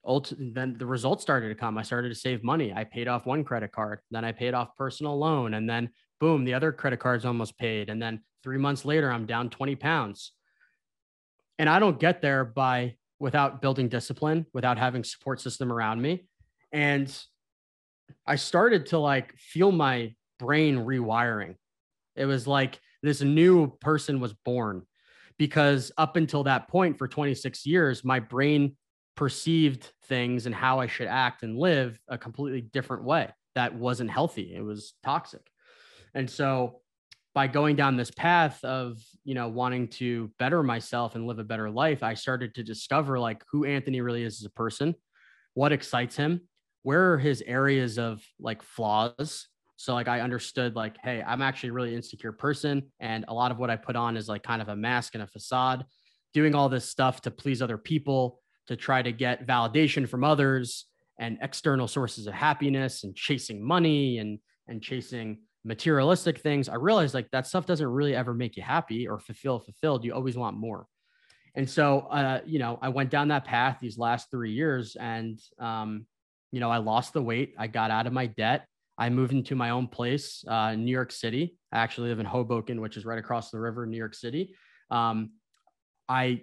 [0.06, 1.78] Ult- then the results started to come.
[1.78, 2.74] I started to save money.
[2.74, 5.90] I paid off one credit card, then I paid off personal loan, and then
[6.20, 7.90] boom, the other credit cards almost paid.
[7.90, 10.34] And then three months later, I'm down 20 pounds.
[11.58, 16.28] And I don't get there by without building discipline, without having support system around me.
[16.72, 17.14] And
[18.26, 21.56] I started to like feel my brain rewiring.
[22.16, 24.84] It was like this new person was born
[25.40, 28.76] because up until that point for 26 years, my brain
[29.16, 34.12] perceived things and how I should act and live a completely different way that wasn't
[34.12, 34.54] healthy.
[34.56, 35.50] It was toxic.
[36.14, 36.82] And so
[37.34, 41.44] by going down this path of you know wanting to better myself and live a
[41.44, 44.96] better life i started to discover like who anthony really is as a person
[45.54, 46.42] what excites him
[46.82, 49.48] where are his areas of like flaws
[49.80, 53.52] so like i understood like hey i'm actually a really insecure person and a lot
[53.52, 55.86] of what i put on is like kind of a mask and a facade
[56.34, 60.86] doing all this stuff to please other people to try to get validation from others
[61.20, 67.14] and external sources of happiness and chasing money and and chasing materialistic things, I realized
[67.14, 70.06] like that stuff doesn't really ever make you happy or fulfill fulfilled.
[70.06, 70.86] You always want more.
[71.56, 75.40] And so, uh, you know, I went down that path these last three years, and
[75.60, 76.06] um,
[76.52, 77.56] you know, I lost the weight.
[77.58, 78.66] I got out of my debt.
[79.00, 81.58] I moved into my own place uh, in New York City.
[81.72, 84.54] I actually live in Hoboken, which is right across the river in New York City.
[84.92, 85.32] Um,
[86.10, 86.42] I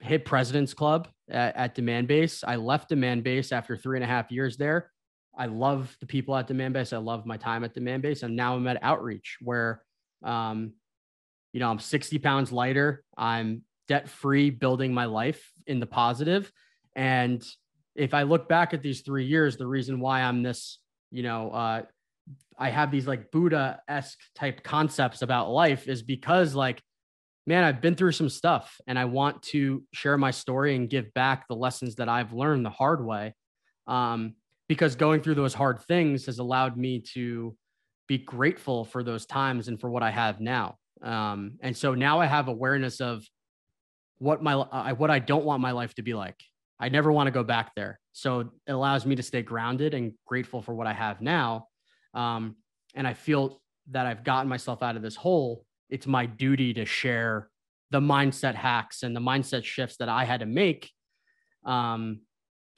[0.00, 2.44] hit President's Club at, at Demandbase.
[2.46, 4.90] I left Demandbase after three and a half years there.
[5.36, 6.92] I love the people at Demandbase.
[6.92, 8.22] I love my time at Demandbase.
[8.22, 9.82] And now I'm at Outreach where,
[10.22, 10.74] um,
[11.54, 13.02] you know, I'm 60 pounds lighter.
[13.16, 16.52] I'm debt free, building my life in the positive.
[16.94, 17.42] And
[17.94, 20.78] if I look back at these three years, the reason why I'm this,
[21.16, 21.82] you know, uh,
[22.58, 26.82] I have these like Buddha esque type concepts about life is because like,
[27.46, 31.14] man, I've been through some stuff and I want to share my story and give
[31.14, 33.34] back the lessons that I've learned the hard way.
[33.86, 34.34] Um,
[34.68, 37.56] because going through those hard things has allowed me to
[38.08, 40.76] be grateful for those times and for what I have now.
[41.02, 43.24] Um, and so now I have awareness of
[44.18, 46.42] what my uh, what I don't want my life to be like.
[46.78, 47.98] I never want to go back there.
[48.12, 51.68] So it allows me to stay grounded and grateful for what I have now.
[52.14, 52.56] Um,
[52.94, 53.60] and I feel
[53.90, 55.64] that I've gotten myself out of this hole.
[55.90, 57.48] It's my duty to share
[57.90, 60.90] the mindset hacks and the mindset shifts that I had to make
[61.64, 62.20] um,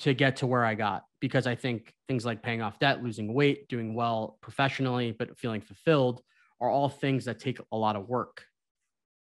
[0.01, 3.33] to get to where I got because I think things like paying off debt, losing
[3.33, 6.23] weight, doing well professionally, but feeling fulfilled
[6.61, 8.45] are all things that take a lot of work.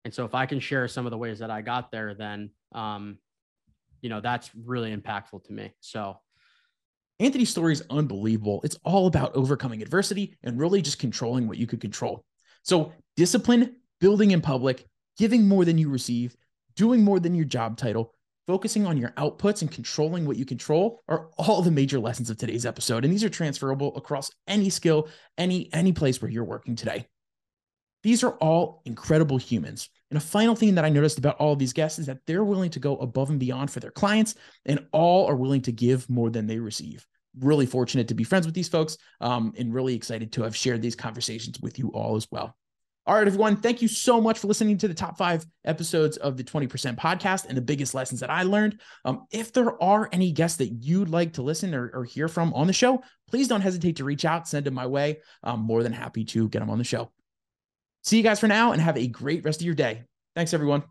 [0.06, 2.52] And so if I can share some of the ways that I got there, then,
[2.74, 3.18] um,
[4.06, 5.74] you know, that's really impactful to me.
[5.80, 6.16] So
[7.20, 8.62] Anthony's story is unbelievable.
[8.64, 12.24] It's all about overcoming adversity and really just controlling what you could control.
[12.62, 14.86] So discipline, building in public,
[15.18, 16.36] giving more than you receive,
[16.76, 18.14] doing more than your job title,
[18.46, 22.38] focusing on your outputs and controlling what you control are all the major lessons of
[22.38, 26.76] today's episode and these are transferable across any skill any any place where you're working
[26.76, 27.08] today
[28.04, 31.60] these are all incredible humans and a final thing that i noticed about all of
[31.60, 34.36] these guests is that they're willing to go above and beyond for their clients
[34.66, 37.06] and all are willing to give more than they receive
[37.40, 40.82] really fortunate to be friends with these folks um, and really excited to have shared
[40.82, 42.56] these conversations with you all as well
[43.08, 43.58] all right, everyone.
[43.58, 47.46] Thank you so much for listening to the top five episodes of the 20% podcast
[47.46, 48.82] and the biggest lessons that I learned.
[49.04, 52.52] Um, if there are any guests that you'd like to listen or, or, hear from
[52.56, 55.20] on the show, please don't hesitate to reach out, send them my way.
[55.44, 57.12] I'm more than happy to get them on the show.
[58.06, 60.04] See you guys for now and have a great rest of your day.
[60.36, 60.86] Thanks, everyone.